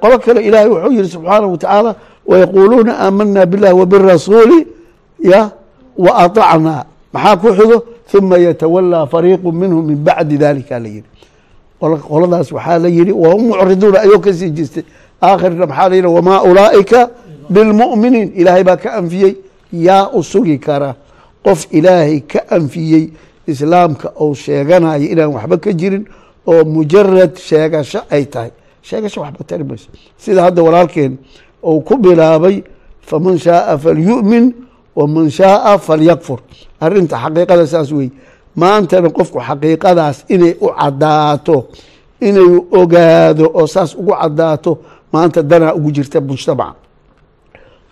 qolo 0.00 0.18
kale 0.24 0.40
ilaahay 0.48 0.68
wuxuu 0.68 0.92
yihi 0.96 1.08
subxaana 1.14 1.46
watacaala 1.46 1.90
wayaquuluuna 2.26 2.92
aamana 3.04 3.46
bilah 3.46 3.72
wbirasuuli 3.80 4.58
ya 5.20 5.50
waطacnaa 5.98 6.84
maxaa 7.12 7.36
ku 7.36 7.48
xigo? 7.58 7.78
Uma 8.16 8.38
yatawalaa 8.38 9.06
fariiqu 9.12 9.52
minhu 9.52 9.82
min 9.82 9.96
bacdi 10.06 10.38
dalika 10.38 10.76
ala 10.76 10.88
yihi 10.88 11.04
qoladaas 11.80 12.52
waxaa 12.52 12.78
la 12.78 12.88
yihi 12.88 13.12
wahum 13.12 13.42
mucriduuna 13.48 14.00
ayoo 14.00 14.20
ka 14.20 14.32
sii 14.32 14.50
jirtay. 14.50 14.84
Aakhirna 15.22 15.66
maxaa 15.66 15.88
la 15.88 15.96
yihi 15.96 16.06
wamaa 16.06 16.40
ulaa'ika 16.42 17.10
bilmu'miniin. 17.50 18.32
Ilaahay 18.34 18.64
baa 18.64 18.76
ka 18.76 18.92
anfiyey 18.98 19.36
yaa 19.72 20.10
u 20.12 20.22
sugi 20.22 20.58
kara. 20.58 20.94
Qof 21.44 21.66
ilaahay 21.70 22.20
ka 22.20 22.40
anfiyey 22.50 23.10
islaamka 23.46 24.12
ou 24.16 24.34
sheeganayo 24.34 25.06
inaan 25.12 25.32
waxba 25.34 25.56
ka 25.58 25.72
jirin 25.72 26.04
oo 26.46 26.64
mujarad 26.64 27.36
sheegasho 27.38 28.00
ay 28.10 28.24
tahay. 28.26 28.50
Sheegasho 28.82 29.20
waxba 29.20 29.44
tari 29.44 29.64
mayso. 29.64 29.88
Sida 30.18 30.42
hadda 30.42 30.62
walaalkeen 30.62 31.18
uu 31.62 31.80
ku 31.80 31.96
bilaabay 31.96 32.62
faman 33.02 33.38
shaaa 33.38 33.78
falyu'min 33.78 34.52
waman 34.96 35.30
shaaa 35.30 35.78
falyakfur. 35.78 36.38
Arinta 36.80 37.16
xaqiiqada 37.16 37.66
saas 37.66 37.92
wey 37.92 38.10
maantana 38.56 39.08
qofku 39.16 39.38
xaqiiqadaas 39.48 40.16
inay 40.34 40.52
u 40.60 40.68
cadaato 40.80 41.56
inay 42.28 42.48
ogaado 42.80 43.44
oo 43.58 43.66
saas 43.66 43.90
ugu 44.00 44.12
cadaato 44.22 44.72
maanta 45.12 45.42
danaa 45.50 45.74
ugu 45.78 45.90
jirta 45.96 46.20
mujtamaca 46.20 46.74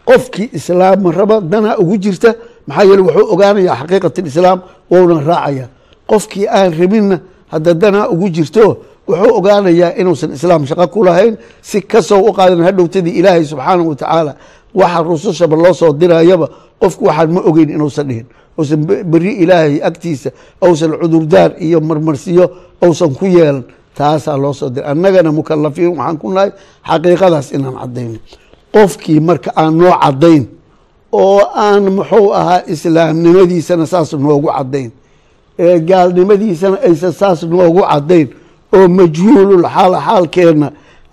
qofkii 0.09 0.49
islaam 0.53 1.07
raba 1.19 1.41
danaa 1.41 1.77
ugu 1.83 1.97
jirta 2.05 2.35
maxaa 2.67 2.85
yeele 2.89 3.03
wuxuu 3.03 3.27
ogaanayaa 3.35 3.77
xaqiiqat 3.81 4.17
islaam 4.31 4.59
wouna 4.91 5.21
raacaya 5.29 5.67
qofkii 6.11 6.47
aan 6.49 6.73
rabinna 6.81 7.17
hadda 7.53 7.75
danaa 7.83 8.09
ugu 8.15 8.29
jirto 8.37 8.65
wuxuu 9.09 9.33
ogaanayaa 9.39 9.91
inuusan 10.01 10.33
islaam 10.33 10.67
shaqo 10.67 10.87
ku 10.89 11.05
lahayn 11.05 11.37
si 11.63 11.81
ka 11.83 12.03
soo 12.03 12.21
u 12.29 12.33
qaadan 12.33 12.61
hadhowtadii 12.69 13.15
ilaahay 13.21 13.45
subxaanahu 13.45 13.89
wa 13.89 13.97
tacaala 13.97 14.33
waxa 14.75 15.03
rusushaba 15.03 15.57
loo 15.57 15.75
soo 15.75 15.93
dirayaba 15.93 16.49
qofku 16.81 17.05
waxaan 17.09 17.31
ma 17.33 17.41
ogeyn 17.41 17.71
inuusan 17.71 18.09
dhihin 18.09 18.27
uusan 18.59 18.81
be- 18.87 19.03
beri 19.13 19.33
ilaahay 19.43 19.81
agtiisa 19.89 20.31
ousan 20.67 20.91
cudurdaar 21.01 21.51
iyo 21.67 21.81
marmarsiyo 21.81 22.45
ousan 22.83 23.15
ku 23.19 23.27
yeelan 23.27 23.65
taasaa 23.99 24.37
loo 24.43 24.53
soo 24.53 24.69
diray. 24.75 24.91
Annagana 24.91 25.31
mukalafiin 25.33 25.91
waxaan 25.99 26.17
ku 26.23 26.27
nahay 26.33 26.51
xaqiiqadaas 26.89 27.49
inaan 27.57 27.77
cadayno 27.83 28.19
qofkii 28.75 29.21
marka 29.29 29.51
aan 29.57 29.73
noo 29.79 29.95
cadayn 30.03 30.45
oo 31.13 31.41
aan 31.65 31.85
muxuu 31.97 32.33
ahaa 32.35 32.63
islaamnimadiisana 32.75 33.87
saas 33.87 34.13
noogu 34.13 34.49
cadayn 34.57 34.91
ee 35.59 35.79
gaalnimadiisana 35.91 36.77
aysan 36.89 37.13
saas 37.21 37.41
noogu 37.53 37.83
cadayn 37.93 38.29
oo 38.77 38.89
majhuulul 38.99 39.63
xaal 39.75 39.95
xaalkeenna 40.07 40.69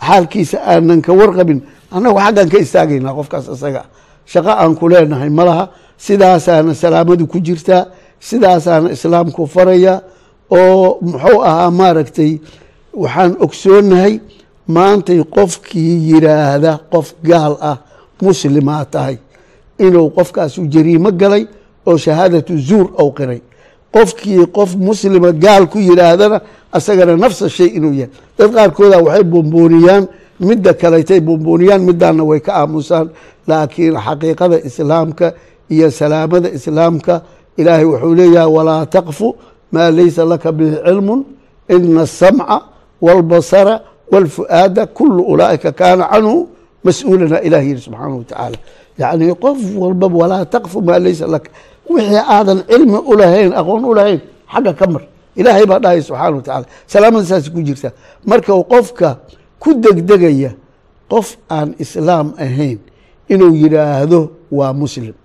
xaalkiisa 0.07 0.57
aanan 0.71 1.01
ka 1.05 1.11
warqabin 1.19 1.59
annagu 1.95 2.17
xaggan 2.25 2.47
ka 2.53 2.57
istaagaynaa 2.65 3.13
qofkaas 3.19 3.45
isaga 3.55 3.81
shaqo 4.31 4.49
aan 4.61 4.73
ku 4.79 4.85
leenahay 4.91 5.29
ma 5.37 5.43
laha 5.49 5.63
sidaasaana 6.05 6.73
salaamadu 6.83 7.23
ku 7.31 7.37
jirtaa 7.47 7.83
sidaasaana 8.29 8.87
islaamku 8.95 9.41
faraya 9.53 9.93
oo 10.59 10.97
muxuu 11.01 11.39
ahaa 11.49 11.71
maaragtay 11.79 12.31
waxaan 13.03 13.31
ogsoonahay 13.45 14.13
maantay 14.75 15.19
qofkii 15.35 15.93
yiraahda 16.11 16.71
qof 16.93 17.07
gaal 17.29 17.53
ah 17.71 17.77
muslimaa 18.21 18.85
tahay. 18.93 19.17
Inuu 19.85 20.09
qofkaasu 20.17 20.59
jariimo 20.73 21.11
galay 21.21 21.43
oo 21.87 21.97
shahaadatu 21.97 22.53
zuur 22.67 22.87
ou 23.01 23.09
qiray. 23.17 23.41
Qofkii 23.95 24.45
qof 24.57 24.75
muslima 24.87 25.31
gaal 25.31 25.63
ku 25.71 25.77
yiraahdana 25.79 26.37
asagana 26.77 27.13
nafsa 27.23 27.49
shay 27.49 27.67
inuu 27.77 27.93
yahay. 27.99 28.13
Dad 28.37 28.49
qaarkooda 28.55 28.97
waxay 29.05 29.23
bombooniyaan 29.33 30.03
midda 30.47 30.73
kaletay 30.81 31.19
bombooniyaan 31.27 31.81
midaana 31.89 32.23
way 32.29 32.39
ka 32.45 32.51
aamusaan. 32.61 33.07
Laakiin 33.47 33.95
xaqiiqada 34.05 34.57
islaamka 34.69 35.27
iyo 35.73 35.87
salaamada 35.99 36.47
islaamka 36.57 37.13
ilaahay 37.59 37.85
wuxuu 37.91 38.13
leeyahay 38.19 38.51
walaa 38.57 38.85
taqfu 38.95 39.27
maa 39.73 39.89
laysa 39.97 40.21
laka 40.31 40.49
bihi 40.57 40.75
cilmu 40.85 41.15
ina 41.75 42.01
asamca 42.07 42.57
wاlbasara 43.05 43.75
wاlfu'aada 44.11 44.83
kulu 44.97 45.21
ulaaika 45.33 45.69
kaana 45.79 46.03
canhu 46.11 46.37
mas'uulana 46.85 47.37
ilah 47.47 47.61
yihi 47.67 47.79
subxaana 47.85 48.15
wa 48.19 48.23
tacaala. 48.29 48.57
Yacni 49.01 49.35
qof 49.43 49.59
walbaba 49.81 50.15
walaa 50.23 50.45
taqfu 50.53 50.77
maa 50.87 50.99
laysa 51.05 51.25
laka 51.33 51.49
wixii 51.89 52.23
aadan 52.35 52.59
cilmi 52.69 52.97
ulahayn 53.11 53.51
aqoon 53.59 53.83
ulahayn 53.91 54.19
xagga 54.53 54.73
ka 54.79 54.85
mar. 54.93 55.03
Ilaahay 55.39 55.65
baa 55.71 55.79
dhahaya 55.83 56.01
subxaana 56.07 56.35
wa 56.35 56.43
tacala 56.47 56.65
salaamada 56.91 57.25
saas 57.25 57.45
ku 57.53 57.59
jirta. 57.67 57.89
Marka 58.29 58.51
qofka 58.73 59.09
ku 59.61 59.69
degdegaya 59.83 60.51
qof 61.11 61.27
aan 61.55 61.69
islaam 61.83 62.27
ahayn 62.45 62.79
inuu 63.33 63.55
yidhaahdo 63.63 64.19
waa 64.51 64.73
muslim 64.73 65.15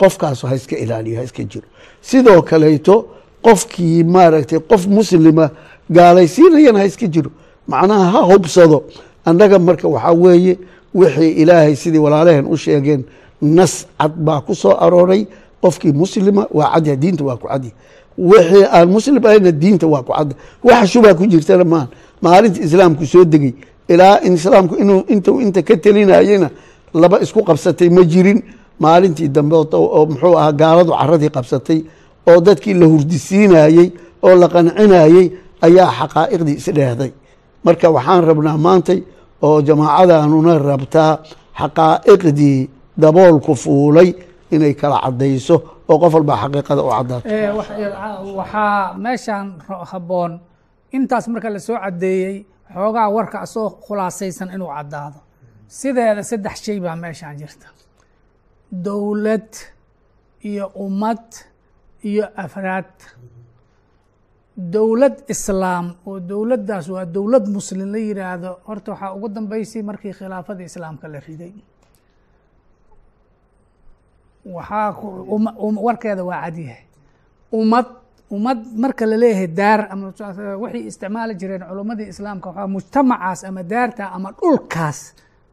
qofkaasu 0.00 0.46
ha 0.46 0.54
iska 0.54 0.76
ilaaliyo 0.76 1.16
ha 1.18 1.24
iska 1.24 1.42
jiro. 1.44 1.66
Sidoo 2.02 2.42
kaleeto 2.42 3.06
qofkii 3.42 4.04
maaragtay 4.04 4.58
qof 4.58 4.86
muslima 4.86 5.50
gaalaysiinayana 5.90 6.78
ha 6.78 6.84
iska 6.86 7.06
jiro. 7.06 7.30
Macnaha 7.66 8.10
ha 8.12 8.20
hubsado. 8.32 8.84
Annaga 9.24 9.58
marka 9.58 9.88
waxaa 9.88 10.12
weeye 10.12 10.58
wixii 10.94 11.30
ilaahay 11.42 11.76
sidii 11.76 11.98
walaalaheen 11.98 12.46
u 12.46 12.56
sheegeen 12.56 13.04
nas 13.42 13.86
cad 13.98 14.12
baa 14.16 14.40
ku 14.40 14.54
soo 14.54 14.76
arooray. 14.80 15.26
Qofkii 15.62 15.92
muslima 15.92 16.46
waa 16.50 16.70
cadya 16.74 16.96
diinta 16.96 17.24
waa 17.24 17.36
ku 17.36 17.48
cadya 17.48 17.70
wixii 18.18 18.64
aan 18.72 18.88
muslim 18.88 19.26
ahayna 19.26 19.50
diinta 19.52 19.86
waa 19.86 20.02
ku 20.02 20.12
cadda 20.12 20.34
waxa 20.64 20.86
shubha 20.86 21.14
ku 21.14 21.26
jirtana 21.26 21.64
maaha 21.64 21.88
maalinta 22.22 22.60
islaamku 22.62 23.06
soo 23.06 23.24
degay. 23.24 23.52
Ilaa 23.88 24.20
islaamku 24.20 24.74
inuu 24.76 25.02
intu 25.08 25.40
inta 25.40 25.62
ka 25.62 25.76
telinayena 25.76 26.50
laba 26.94 27.20
isku 27.20 27.42
qabsatay 27.44 27.88
ma 27.90 28.04
jirin 28.04 28.42
maalintii 28.82 29.28
dambe 29.36 29.56
oo 29.56 30.00
muxuu 30.10 30.34
ahaa 30.40 30.52
gaaladu 30.60 30.92
caradii 31.00 31.30
qabsatay 31.36 31.78
oo 32.30 32.38
dadkii 32.46 32.74
la 32.80 32.86
hurdisiinayey 32.92 33.88
oo 34.26 34.34
la 34.40 34.46
qancinayey 34.54 35.26
ayaa 35.66 35.90
xaqaa'iqdii 35.98 36.56
isdheehday. 36.60 37.10
Marka 37.64 37.86
waxaan 37.96 38.22
rabnaa 38.28 38.56
maantay 38.66 38.98
oo 39.46 39.58
jamaacadanuna 39.68 40.52
rabtaa 40.70 41.12
xaqaa'iqdii 41.60 42.58
daboolku 43.02 43.52
fuulay 43.62 44.08
inay 44.54 44.74
kala 44.80 44.96
cadayso 45.04 45.56
oo 45.90 45.96
qof 46.02 46.12
walba 46.16 46.34
xaqiiqada 46.42 46.82
u 46.86 46.90
cadaato 46.96 47.26
Eh, 47.28 47.50
ro- 49.68 49.84
habboon. 49.92 50.32
Intaas 50.96 51.24
marka 51.32 51.48
la 51.54 51.58
soo 51.66 51.76
caddeeyey 51.84 52.36
xoogaa 52.74 53.08
warka 53.16 53.38
asoo 53.46 53.68
khulaasaysan 53.86 54.48
inuu 54.54 54.70
caddaado. 54.76 55.18
Sideeda 55.78 56.22
saddex 56.30 56.56
shay 56.64 56.78
baa 56.84 56.96
meeshan 57.02 57.34
jirta 57.40 57.66
dowlad 58.72 59.48
iyo 60.42 60.66
ummad 60.74 61.24
iyo 62.04 62.24
afraad. 62.36 62.90
Dowlad 64.58 65.16
islaam 65.28 65.94
oo 66.06 66.18
dowladdaas 66.20 66.88
waa 66.88 67.04
dowlad 67.06 67.46
muslim 67.56 67.88
la 67.92 67.98
yiraahdo 67.98 68.50
horta 68.66 68.90
waxaa 68.92 69.14
ugu 69.16 69.28
dambeysay 69.28 69.82
markii 69.82 70.12
khilaafada 70.18 70.62
islaamka 70.64 71.08
la 71.08 71.20
riday. 71.20 71.52
Waxaa 74.44 74.94
warkeeda 75.86 76.24
waa 76.24 76.42
cadyahay 76.44 76.82
ummad 77.52 77.86
ummad 78.30 78.58
marka 78.82 79.06
la 79.06 79.16
leeyahay 79.22 79.46
daar 79.46 79.80
ama 79.92 80.06
waxay 80.62 80.82
isticmaali 80.90 81.34
jireen 81.40 81.62
culummadii 81.68 82.08
islaamka 82.12 82.48
waxaa 82.50 82.66
mujtamacaas 82.74 83.40
ama 83.48 83.62
daarta 83.62 84.04
ama 84.16 84.30
dhulkaas 84.38 84.98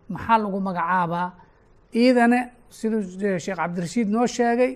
maxaa 0.10 0.38
lagu 0.43 0.60
magacaabaa? 0.67 1.28
Iidane 1.95 2.39
siduu 2.69 3.01
sheekh 3.39 3.58
cabdirashiid 3.58 4.08
noo 4.10 4.28
sheegay 4.28 4.71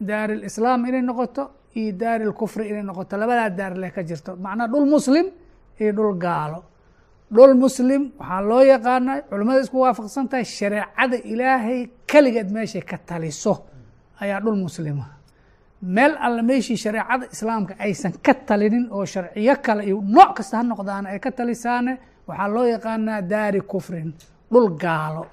daari 0.00 0.34
lislaam 0.42 0.80
inay 0.86 1.02
noqoto 1.02 1.42
iyo 1.78 1.92
daari 1.92 2.24
lkufri 2.30 2.68
inay 2.70 2.82
noqoto. 2.82 3.16
Labadaa 3.16 3.50
daar 3.50 3.74
leh 3.82 3.90
ka 3.92 4.02
jirto. 4.02 4.36
Macnaa 4.36 4.68
dhul 4.68 4.86
muslim 4.94 5.26
iyo 5.80 5.92
dhul 5.92 6.14
gaalo. 6.24 6.60
Dhul 7.34 7.54
muslim 7.54 8.02
waxaa 8.18 8.40
loo 8.50 8.62
yaqaana 8.72 9.12
culimmada 9.30 9.60
isku 9.64 9.78
waafaqsan 9.84 10.28
tahay 10.30 10.44
shareecada 10.44 11.16
ilaahay 11.32 11.80
keligeed 12.10 12.48
meeshay 12.54 12.82
ka 12.90 12.96
taliso. 13.08 13.54
Ayaa 14.20 14.40
dhul 14.40 14.56
muslima 14.66 15.06
meel 15.82 16.12
alle 16.26 16.42
meeshii 16.42 16.76
shareecada 16.84 17.24
islaamka 17.34 17.74
aysan 17.84 18.12
ka 18.24 18.32
talinin 18.48 18.86
oo 18.96 19.04
sharciyo 19.04 19.54
kale 19.66 19.82
iyo 19.88 20.00
nooc 20.16 20.30
kasta 20.36 20.56
ha 20.58 20.62
noqdaana 20.62 21.08
ay 21.12 21.18
ka 21.24 21.30
talisaane 21.38 21.92
waxaa 22.28 22.48
loo 22.54 22.64
yaqaanaa 22.74 23.20
daari 23.32 23.60
kufrin 23.72 24.08
dhul 24.52 24.68
gaalo 24.84 25.26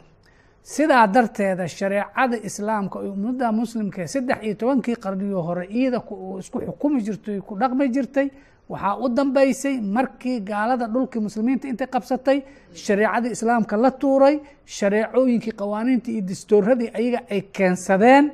sidaa 0.63 1.08
darteeda 1.08 1.67
shareecada 1.67 2.38
islaamka 2.50 3.00
oo 3.00 3.12
ummadda 3.15 3.52
muslimka 3.52 4.08
saddex 4.08 4.38
iyo 4.45 4.56
tobankii 4.56 4.95
qarniyo 5.04 5.41
hore 5.47 5.65
iida 5.80 5.97
isku 6.39 6.58
xukumi 6.67 7.02
jirtay 7.06 7.39
ku 7.41 7.56
dhaqmi 7.62 7.86
jirtay 7.95 8.28
waxaa 8.69 8.95
u 9.04 9.10
dambeysay 9.10 9.76
markii 9.82 10.39
gaalada 10.50 10.86
dhulkii 10.93 11.19
muslimiinta 11.28 11.67
intay 11.67 11.88
qabsatay 11.88 12.38
shareecadii 12.74 13.32
islaamka 13.38 13.76
la 13.84 13.91
tuuray 13.91 14.36
shareecooyinkii 14.65 15.52
qawaaniintii 15.62 16.13
iyo 16.17 16.21
dastooradii 16.30 16.89
ayaga 17.00 17.19
ay 17.34 17.41
keensadeen 17.56 18.26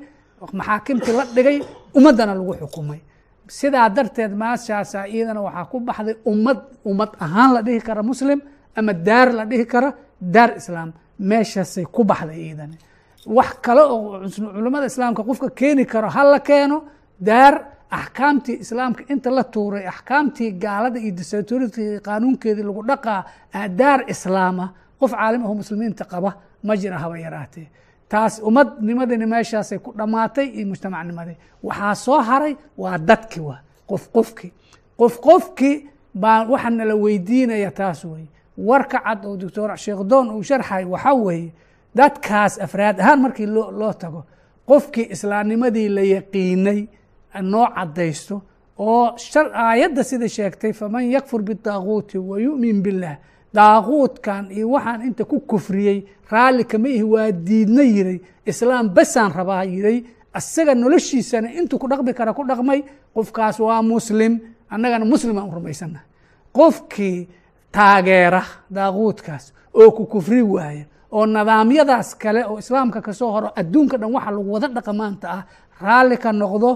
maxaakimtii 0.60 1.14
la 1.18 1.24
dhigay 1.36 1.58
ummaddana 1.98 2.34
lagu 2.36 2.54
xukumay. 2.62 3.00
Sidaa 3.48 3.90
darteed 3.90 4.32
maashaasa 4.42 5.08
iyadana 5.08 5.42
waxaa 5.48 5.66
ku 5.72 5.80
baxday 5.80 6.16
ummad 6.32 6.60
ummad 6.86 7.10
ahaan 7.26 7.54
la 7.56 7.62
dhihi 7.62 7.80
kara 7.88 8.04
muslim 8.04 8.40
ama 8.76 8.94
daar 8.94 9.28
la 9.38 9.46
dhihi 9.46 9.66
kara 9.66 9.90
daar 10.22 10.50
islaam 10.58 10.92
meeshaasay 11.20 11.86
ku 11.86 12.04
baxday 12.04 12.40
iidani 12.48 12.78
wax 13.26 13.50
kale 13.62 13.82
oo 13.82 14.20
culimmada 14.56 14.86
islaamka 14.86 15.24
qofka 15.24 15.50
keeni 15.50 15.86
karo 15.86 16.10
ha 16.10 16.24
la 16.24 16.40
keeno 16.40 16.78
daar 17.20 17.54
axkaamtii 17.90 18.58
islaamka 18.64 19.04
inta 19.14 19.30
la 19.32 19.44
tuuray 19.44 19.86
axkaamtii 19.88 20.52
gaalada 20.52 21.00
iyo 21.00 21.12
disatority 21.16 22.00
qaanuunkeedii 22.08 22.64
lagu 22.64 22.84
dhaqaa 22.90 23.24
daar 23.80 24.00
islaama 24.14 24.66
qof 25.00 25.12
caalim 25.12 25.44
aho 25.46 25.54
muslimiinta 25.56 26.06
qaba 26.06 26.32
ma 26.64 26.76
jira 26.76 26.98
haba 26.98 27.18
yaraatee. 27.20 27.68
Taas 28.10 28.40
ummadnimadini 28.48 29.26
meeshaasay 29.26 29.80
ku 29.80 29.92
dhammaatay 29.98 30.48
iyo 30.58 30.68
mujtamacnimadii 30.68 31.38
waxaa 31.64 31.96
soo 31.96 32.20
haray 32.22 32.56
waa 32.78 32.98
dadki 32.98 33.40
wa 33.40 33.56
qof 33.90 34.10
qofki. 34.16 34.54
Qof 35.00 35.20
qofki 35.20 35.90
baa 36.14 36.46
waxa 36.52 36.70
nala 36.70 36.96
weydiinaya 36.96 37.72
taas 37.72 38.06
weye 38.06 38.28
warka 38.58 39.00
cad 39.06 39.26
oo 39.26 39.38
doctor 39.38 39.78
sheekh 39.78 40.02
doon 40.04 40.30
uu 40.36 40.44
sharxay 40.44 40.86
waxaa 40.86 41.14
weeye 41.14 41.52
dadkaas 41.96 42.60
afraad 42.66 43.00
ahaan 43.00 43.20
markii 43.22 43.46
loo 43.46 43.94
tago 43.94 44.26
qofkii 44.70 45.08
islaamnimadii 45.14 45.90
la 45.90 46.02
yaqiinay 46.02 46.88
noo 47.42 47.68
caddaysto 47.76 48.42
oo 48.78 49.16
aayadda 49.54 50.04
sida 50.04 50.28
sheegtay 50.30 50.74
faman 50.74 51.12
yakfur 51.12 51.42
bitaaguuti 51.42 52.18
wa 52.18 52.40
yu'min 52.40 52.82
biاllah 52.84 53.16
daaquudkan 53.54 54.52
iyo 54.52 54.70
waxaan 54.76 55.02
inta 55.08 55.24
ku 55.26 55.40
kufriyey 55.40 56.06
raalli 56.32 56.64
kama 56.66 56.88
ihi 56.90 57.04
waa 57.04 57.32
diidna 57.32 57.84
yiray 57.84 58.20
islaam 58.46 58.90
basaan 58.90 59.32
rabaa 59.34 59.64
yiray 59.64 60.04
isaga 60.38 60.74
noloshiisana 60.76 61.50
intuu 61.60 61.80
ku 61.80 61.88
dhaqmi 61.88 62.14
kara 62.14 62.34
ku 62.34 62.44
dhaqmay 62.50 62.80
qofkaas 63.16 63.60
waa 63.60 63.82
muslim 63.82 64.34
annagana 64.70 65.06
muslim 65.06 65.38
aan 65.38 65.50
u 65.50 65.56
rumaysana 65.58 66.00
qofkii 66.58 67.28
taageera 67.72 68.42
daaquudkaas 68.72 69.54
oo 69.74 69.92
ku 69.92 70.06
kufri 70.06 70.42
waaya 70.42 70.86
oo 71.12 71.26
nidaamyadaas 71.26 72.16
kale 72.16 72.44
oo 72.46 72.58
islaamka 72.60 73.02
ka 73.02 73.14
soo 73.14 73.32
horo 73.32 73.50
adduunka 73.56 73.98
dhan 73.98 74.12
waxa 74.14 74.32
lagu 74.32 74.52
wada 74.54 74.68
dhaqamaanta 74.68 75.28
ah 75.38 75.44
raalli 75.82 76.18
ka 76.18 76.32
noqdo 76.32 76.70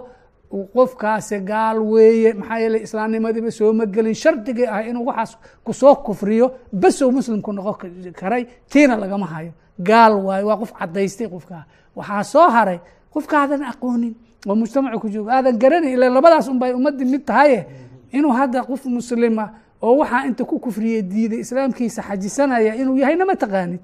qofkaasi 0.73 1.39
gaal 1.49 1.79
weeye 1.79 2.33
maxaa 2.33 2.59
yeele 2.59 2.77
islaamnimadiiba 2.85 3.51
sooma 3.51 3.85
gelin 3.85 4.13
shardigii 4.15 4.67
ah 4.67 4.81
inuu 4.89 5.05
waxaas 5.09 5.37
ku 5.63 5.73
soo 5.73 5.95
kufriyo 5.95 6.51
basow 6.73 7.11
muslimku 7.11 7.51
noqon 7.53 7.91
karay 8.19 8.43
tiina 8.69 8.95
lagama 8.95 9.25
hayo. 9.25 9.51
Gaal 9.79 10.13
waayo 10.25 10.47
waa 10.47 10.57
qof 10.57 10.71
cadaystay 10.79 11.27
qofkaa 11.27 11.63
waxaa 11.95 12.23
soo 12.23 12.47
haray 12.49 12.79
qofka 13.13 13.35
aadan 13.41 13.63
aqoonin 13.63 14.13
oo 14.47 14.55
mujtamaca 14.55 14.99
ku 14.99 15.07
joogo 15.09 15.29
aadan 15.31 15.57
garanay 15.57 15.93
ila 15.93 16.09
labadaas 16.09 16.47
un 16.47 16.59
bay 16.59 16.73
ummadii 16.73 17.05
mid 17.05 17.23
tahaye 17.25 17.65
inuu 18.11 18.31
hadda 18.31 18.63
qof 18.63 18.85
muslima 18.85 19.49
oo 19.81 19.97
waxaa 19.97 20.25
inta 20.27 20.45
ku 20.45 20.59
kufriye 20.59 21.01
diiday 21.01 21.39
islaamkiisa 21.39 22.01
xajisanaya 22.01 22.75
inuu 22.75 22.97
yahayna 22.97 23.25
ma 23.25 23.35
taqaanid? 23.35 23.79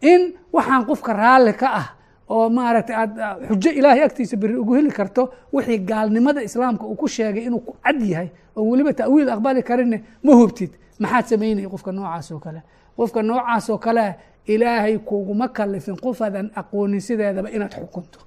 In 0.00 0.32
waxaan 0.52 0.84
qofka 0.86 1.12
raalli 1.12 1.52
ka 1.52 1.68
ah 1.80 1.86
oo 2.28 2.48
maaragtay 2.50 2.96
aad 2.96 3.12
xujo 3.48 3.70
ilaahay 3.70 4.02
agtiisa 4.04 4.36
beri 4.36 4.54
ugu 4.56 4.74
heli 4.74 4.90
karto 4.90 5.32
wixii 5.52 5.78
gaalnimada 5.78 6.42
islaamka 6.42 6.84
uu 6.86 6.94
ku 6.96 7.08
sheegay 7.08 7.44
inuu 7.44 7.60
ku 7.60 7.72
cad 7.84 8.00
yahay 8.02 8.28
oo 8.56 8.64
weliba 8.70 8.92
ta'wiil 8.92 9.30
aqbali 9.30 9.62
karinne 9.62 9.98
ma 10.22 10.32
hubtid. 10.34 10.70
Maxaad 10.98 11.24
samaynaya 11.26 11.68
qofka 11.68 11.92
noocaas 11.92 12.30
oo 12.32 12.38
kale. 12.38 12.62
Qofka 12.96 13.22
noocaas 13.22 13.70
oo 13.70 13.78
kale 13.78 14.14
ilaahay 14.46 14.98
kuguma 14.98 15.48
kalifin 15.48 15.96
qof 15.96 16.22
aadan 16.22 16.50
aqoonin 16.54 17.00
sideedaba 17.00 17.50
inaad 17.50 17.74
xukunto 17.74 18.18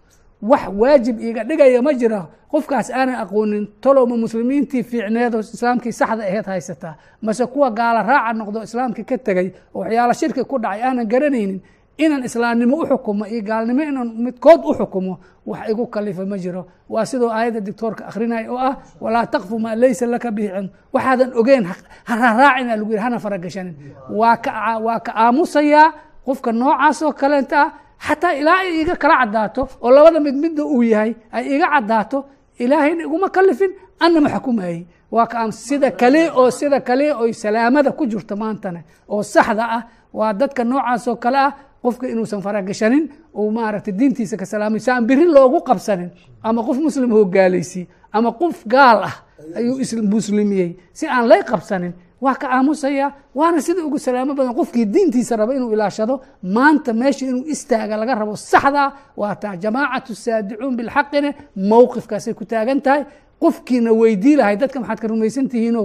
wax 0.49 0.63
waajib 0.81 1.15
iiga 1.19 1.43
dhigaya 1.43 1.81
ma 1.81 1.93
jira 1.93 2.21
qofkaas 2.51 2.87
aanan 2.91 3.15
aqoonin 3.23 3.63
tolowma 3.81 4.15
muslimiintii 4.23 4.83
fiicneed 4.83 5.33
oo 5.35 5.39
islaamkii 5.39 5.91
saxda 5.91 6.23
aheed 6.23 6.45
haysataa 6.45 6.95
mase 7.21 7.45
kuwa 7.45 7.71
gaala 7.71 8.03
raaca 8.03 8.33
noqdo 8.39 8.59
islaamkii 8.67 9.03
ka 9.09 9.17
tegey 9.17 9.47
oo 9.73 9.79
waxyaala 9.81 10.13
shirki 10.13 10.43
ku 10.43 10.59
dhacay 10.59 10.81
aanan 10.83 11.07
garanaynin 11.07 11.61
inaan 11.97 12.23
islaamnimo 12.23 12.75
u 12.77 12.85
xukumo 12.89 13.25
iyo 13.25 13.41
gaalnimo 13.49 13.81
inaan 13.83 14.09
midkood 14.25 14.61
u 14.65 14.73
xukumo 14.73 15.13
wax 15.45 15.69
igu 15.69 15.87
kalifa 15.87 16.25
ma 16.25 16.37
jiro. 16.37 16.65
Waa 16.89 17.05
sidoo 17.05 17.29
aayadda 17.29 17.59
dictoorka 17.61 18.05
akrinaya 18.07 18.51
oo 18.51 18.57
ah 18.57 18.75
walaa 19.01 19.25
takfu 19.25 19.59
maa 19.59 19.75
laysa 19.75 20.05
laka 20.07 20.31
bihi 20.31 20.47
cilm. 20.47 20.69
Waxaadan 20.93 21.31
ogeen 21.39 21.63
ha 22.07 22.15
raaraacina 22.15 22.75
lagu 22.75 22.89
yiri 22.91 23.01
hana 23.03 23.19
faragashanin. 23.19 23.75
Waa 24.09 24.37
ka 24.37 24.79
waa 24.85 24.99
ka 24.99 25.11
aamusayaa 25.15 25.93
qofka 26.25 26.51
noocaas 26.51 27.01
oo 27.03 27.11
kaleenta 27.13 27.61
ah 27.61 27.69
xataa 27.99 28.33
ilaa 28.33 28.57
ay 28.63 28.81
iga 28.81 28.95
kala 28.95 29.15
caddaato 29.21 29.61
oo 29.81 29.91
labada 29.91 30.19
mid 30.19 30.35
midda 30.35 30.63
uu 30.65 30.83
yahay 30.83 31.15
ay 31.31 31.55
iga 31.55 31.67
caddaato 31.73 32.25
ilaahayna 32.59 33.03
iguma 33.03 33.29
kalifin 33.29 33.71
anna 33.99 34.21
ma 34.21 34.29
xukumayey 34.29 34.85
waa 35.11 35.27
ka 35.27 35.51
sida 35.51 35.91
kale 35.91 36.31
oo 36.31 36.49
sida 36.51 36.79
kale 36.81 37.13
oy 37.13 37.33
salaamada 37.33 37.91
ku 37.91 38.05
jirto 38.05 38.35
maantana 38.35 38.81
oo 39.09 39.23
saxda 39.23 39.63
ah 39.77 39.83
waa 40.13 40.33
dadka 40.33 40.63
noocaas 40.63 41.07
oo 41.07 41.15
kale 41.15 41.37
ah 41.37 41.51
qofka 41.83 42.07
inuusan 42.07 42.41
faragashanin 42.41 43.09
uu 43.35 43.51
maaragtay 43.51 43.93
diintiisa 43.93 44.37
ka 44.37 44.45
salaamay 44.45 44.79
si 44.79 44.91
aan 44.91 45.05
birin 45.05 45.31
loogu 45.33 45.61
qabsanin 45.67 46.09
ama 46.43 46.63
qof 46.63 46.77
muslim 46.77 47.11
hogaalaysi 47.11 47.87
ama 48.11 48.31
qof 48.31 48.63
gaal 48.67 49.03
ah 49.03 49.15
ayuu 49.57 49.75
muslimiyey. 50.07 50.77
Si 50.93 51.05
aan 51.07 51.27
lay 51.27 51.43
qabsanin 51.43 51.93
waa 52.25 52.35
ka 52.41 52.47
aamusaya 52.55 53.07
waana 53.39 53.59
sida 53.65 53.81
ugu 53.87 53.97
salaamo 54.05 54.33
badan. 54.37 54.53
Qofkii 54.59 54.85
diintiisa 54.93 55.33
raba 55.39 55.53
inuu 55.57 55.71
ilaashado 55.75 56.15
maanta 56.55 56.91
meesha 57.01 57.25
inuu 57.29 57.45
istaaga 57.53 57.95
laga 58.01 58.13
rabo 58.21 58.35
saxdaa 58.51 58.89
waa 59.21 59.35
taa 59.41 59.55
jamaacatu 59.63 60.11
saadicuun 60.23 60.75
bilxaqine 60.79 61.29
mowqifkaasay 61.71 62.33
ku 62.39 62.43
taagan 62.51 62.79
tahay. 62.85 63.03
Qofkiina 63.43 63.91
weydii 64.01 64.35
lahay 64.39 64.55
dadka 64.61 64.77
maxaad 64.81 64.99
ka 65.03 65.07
rumaysan 65.11 65.45
tihiino 65.51 65.81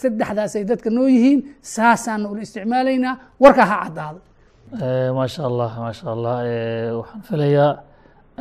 saddexdaasay 0.00 0.64
dadka 0.70 0.88
noo 0.96 1.06
yihiin 1.14 1.40
saasaana 1.74 2.26
ula 2.32 2.42
isticmaalaynaa. 2.46 3.14
Warkaa 3.42 3.66
ha 3.72 3.76
caddaado 3.84 4.20
maasha 5.16 5.42
allah 5.50 5.70
maasha 5.84 6.06
allah 6.14 6.36
waxaan 6.98 7.22
filayaa 7.28 7.72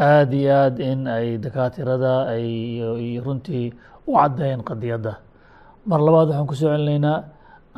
aada 0.08 0.36
iyo 0.42 0.54
aad 0.64 0.78
in 0.80 1.02
ay 1.18 1.28
dakaatirada 1.46 2.14
ay 2.34 3.20
runtii 3.26 3.68
u 4.08 4.12
caddeeyeen 4.18 4.62
qadiyadda 4.70 5.14
mar 5.90 6.00
labaad 6.00 6.28
waxaan 6.30 6.48
ku 6.50 6.56
soo 6.56 6.70
celinaynaa 6.74 7.18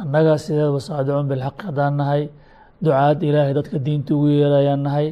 annaga 0.02 0.34
sideedaba 0.44 0.80
saadicuun 0.88 1.28
bilxaqi 1.32 1.64
haddaan 1.70 1.96
nahay. 1.98 2.24
Ducaad 2.84 3.20
ilaahay 3.24 3.54
dadka 3.60 3.78
diinta 3.86 4.12
ugu 4.16 4.28
yeerayaan 4.28 4.84
nahay. 4.86 5.08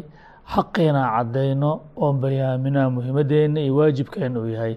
Xaqiina 0.54 1.02
caddayno 1.16 1.72
oon 1.96 2.16
bayaaminaa 2.24 2.90
muhiimadeenna 2.96 3.60
iyo 3.66 3.74
waajibkeena 3.80 4.40
uu 4.40 4.50
yahay. 4.56 4.76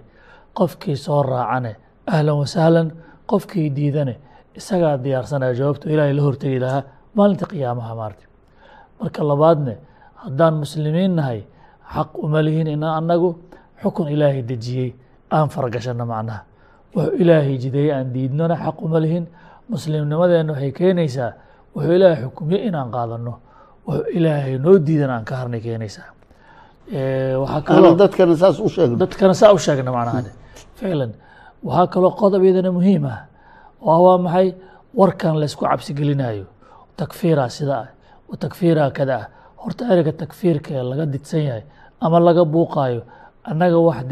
Qofkii 0.58 0.96
soo 0.96 1.22
raacane 1.22 1.72
ahlan 2.06 2.36
wasahlan 2.42 2.88
qofkii 3.30 3.70
diidane 3.76 4.14
isagaa 4.58 4.96
diyaarsanaya 5.04 5.54
jawaabtu 5.58 5.88
ilaahay 5.92 6.14
la 6.14 6.22
hortegi 6.22 6.58
lahaa 6.64 6.82
maalinta 7.16 7.46
qiyaamaha 7.50 7.92
maarti. 8.00 8.24
Marka 9.00 9.20
labaadne 9.30 9.74
haddaan 10.22 10.54
muslimiin 10.62 11.16
nahay 11.18 11.40
xaq 11.94 12.10
uma 12.24 12.38
lihin 12.46 12.66
ina 12.66 12.88
annagu 12.98 13.30
xukun 13.82 14.08
ilaahay 14.14 14.42
dejiyey 14.50 14.90
aan 15.34 15.48
faragashano 15.54 16.06
macnaha 16.06 16.40
wuxuu 16.94 17.16
ilaahay 17.22 17.56
jideeye 17.58 17.92
aan 17.94 18.12
diidnona 18.14 18.56
xaq 18.56 18.82
uma 18.82 19.00
lihin. 19.00 19.26
Muslimnimadeenna 19.68 20.52
waxay 20.52 20.72
keenaysaa 20.72 21.32
wuxuu 21.74 21.92
ilaahay 21.98 22.22
xukumye 22.24 22.58
inaan 22.68 22.90
qaadano 22.94 23.32
wuxuu 23.86 24.10
ilaahay 24.18 24.58
noo 24.58 24.78
diidan 24.86 25.10
aan 25.10 25.24
ka 25.24 25.36
harnay 25.36 25.60
keenaysaa. 25.60 26.08
Dadkana 28.02 28.36
saas 28.36 28.60
u 28.60 28.68
sheegno 28.68 28.96
dadkana 28.96 29.34
saa 29.34 29.52
u 29.52 29.58
sheegna 29.58 29.90
macnaha. 29.92 30.22
Ficlan 30.76 31.12
waxaa 31.64 31.86
kaloo 31.86 32.12
qodob 32.20 32.42
iyadana 32.44 32.70
muhiim 32.72 33.04
ah. 33.04 33.20
Oo 33.82 34.02
waa 34.04 34.18
maxay? 34.18 34.54
Warkan 34.94 35.40
laysku 35.40 35.64
cabsi 35.64 35.94
gelinayo 35.94 36.44
takfiira 36.96 37.48
sida 37.50 37.74
ah 37.82 37.88
wa 38.28 38.36
takfiira 38.36 38.90
kada. 38.90 39.16
Ah 39.16 39.26
horta 39.56 39.84
ereyga 39.92 40.12
takfiirka 40.12 40.70
ee 40.74 40.82
laga 40.82 41.06
didsan 41.06 41.42
yahay 41.48 41.64
ama 42.00 42.20
laga 42.20 42.44
buuqaayo 42.44 43.02
annaga 43.50 43.78
wax 43.80 44.04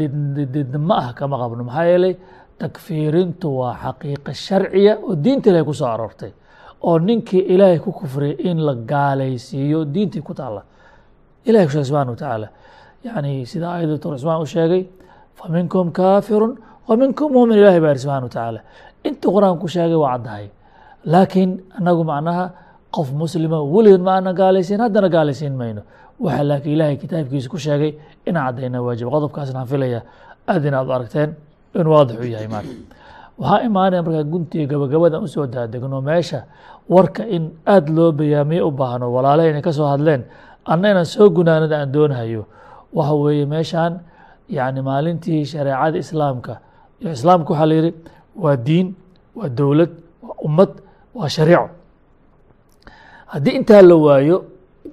didna 0.53 0.79
ma 0.79 0.95
ah 0.97 1.13
kama 1.13 1.37
qabno. 1.37 1.63
Maxaa 1.63 1.85
yeelay 1.85 2.15
takfiirintu 2.59 3.47
waa 3.59 3.75
xaqiiqa 3.83 4.31
sharciya 4.45 4.93
oo 5.03 5.15
diinta 5.23 5.49
ilahay 5.49 5.65
ku 5.65 5.73
aroortay 5.93 6.31
oo 6.87 6.99
ninkii 6.99 7.43
ilaahay 7.53 7.79
ku 7.79 7.91
kufriyay 7.91 8.35
in 8.49 8.57
la 8.65 8.73
gaalaysiiyo 8.75 9.85
diintii 9.93 10.21
ku 10.21 10.33
taalla. 10.33 10.61
Ilahay 11.45 11.65
ku 11.67 11.71
sheegay 11.71 11.87
wa 12.11 12.15
tacaala 12.17 12.47
yani 13.03 13.45
sida 13.45 13.67
aayadda 13.71 13.97
tor 14.03 14.13
cusmaan 14.15 14.41
u 14.41 14.45
sheegay 14.45 14.83
faminkum 15.35 15.91
kaafirun 15.91 16.57
wa 16.87 16.95
minkum 16.97 17.31
muumin 17.31 17.57
ilahi 17.57 17.79
baa 17.83 17.91
yiri 17.91 17.99
subxana 17.99 18.23
wa 18.27 18.29
tacaala 18.29 18.59
inta 19.03 19.27
qur'aan 19.35 19.57
sheegay 19.67 19.95
waa 20.03 20.11
caddahay. 20.17 20.47
Laakiin 21.05 21.51
annagu 21.77 22.03
macnaha 22.03 22.45
qof 22.95 23.11
muslima 23.11 23.59
weligan 23.75 24.01
ma 24.07 24.11
gaalaysiin 24.33 24.79
haddana 24.79 25.09
gaalaysiin 25.09 25.55
mayno. 25.61 25.81
Waxa 26.19 26.43
laakiin 26.49 26.73
ilaahay 26.75 26.97
kitaabkiisa 26.97 27.49
ku 27.49 27.57
sheegay 27.57 27.91
inaan 28.27 28.45
caddayna 28.47 28.77
waajib 28.85 29.07
qodobkaasna 29.15 29.59
aan 29.59 29.67
filaya 29.67 30.01
aad 30.47 30.65
in 30.65 30.73
u 30.87 30.91
aragteen 30.91 31.35
in 31.79 31.87
waadix 31.93 32.17
u 32.19 32.25
yahay 32.33 32.47
maarka 32.53 32.73
waxaa 33.41 33.61
imaanaya 33.69 34.01
markaa 34.05 34.25
guntiga 34.31 34.65
gabagabadan 34.71 35.21
u 35.25 35.27
soo 35.33 35.45
daadegno 35.53 35.97
meesha 36.09 36.39
warka 36.93 37.23
in 37.35 37.43
aad 37.73 37.85
loo 37.95 38.11
bayaamiye 38.19 38.61
u 38.69 38.71
baahno? 38.79 39.05
Walaalaha 39.15 39.49
inay 39.51 39.61
ka 39.67 39.71
soo 39.77 39.87
hadleen 39.93 40.21
anna 40.71 40.85
inaan 40.93 41.05
soo 41.15 41.27
gunaanada 41.37 41.75
aan 41.81 41.91
doonahayo 41.95 42.43
waxa 42.97 43.13
weeye 43.23 43.45
meeshaan 43.53 43.93
yani 44.57 44.81
maalintii 44.89 45.41
shareecada 45.51 45.97
islaamka 46.05 46.53
islaamka 47.17 47.49
waxaa 47.53 47.69
la 47.71 47.75
yihi 47.79 47.91
waa 48.43 48.55
diin 48.67 48.87
waa 49.37 49.49
dowlad 49.59 49.91
waa 50.25 50.35
ummad 50.47 50.71
waa 51.17 51.29
shariico 51.35 51.67
haddii 53.33 53.53
intaa 53.59 53.81
la 53.89 53.95
waayo 54.05 54.37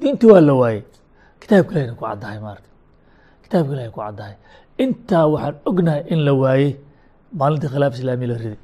diinti 0.00 0.26
waa 0.32 0.40
la 0.48 0.54
waayey 0.60 0.82
kitaabka 1.40 1.72
ilahina 1.74 1.94
ku 1.98 2.04
caddahay 2.08 2.38
maarata 2.44 2.68
kitaabka 3.44 3.72
ilahi 3.76 3.90
ku 3.94 4.00
caddahay 4.00 4.34
intaa 4.84 5.26
waxaan 5.32 5.54
ognahay 5.68 6.02
in 6.12 6.20
la 6.26 6.32
waayey 6.42 6.70
maalintii 7.40 7.70
khilaaf 7.72 7.94
islaamiya 7.98 8.28
la 8.32 8.36
riday. 8.42 8.58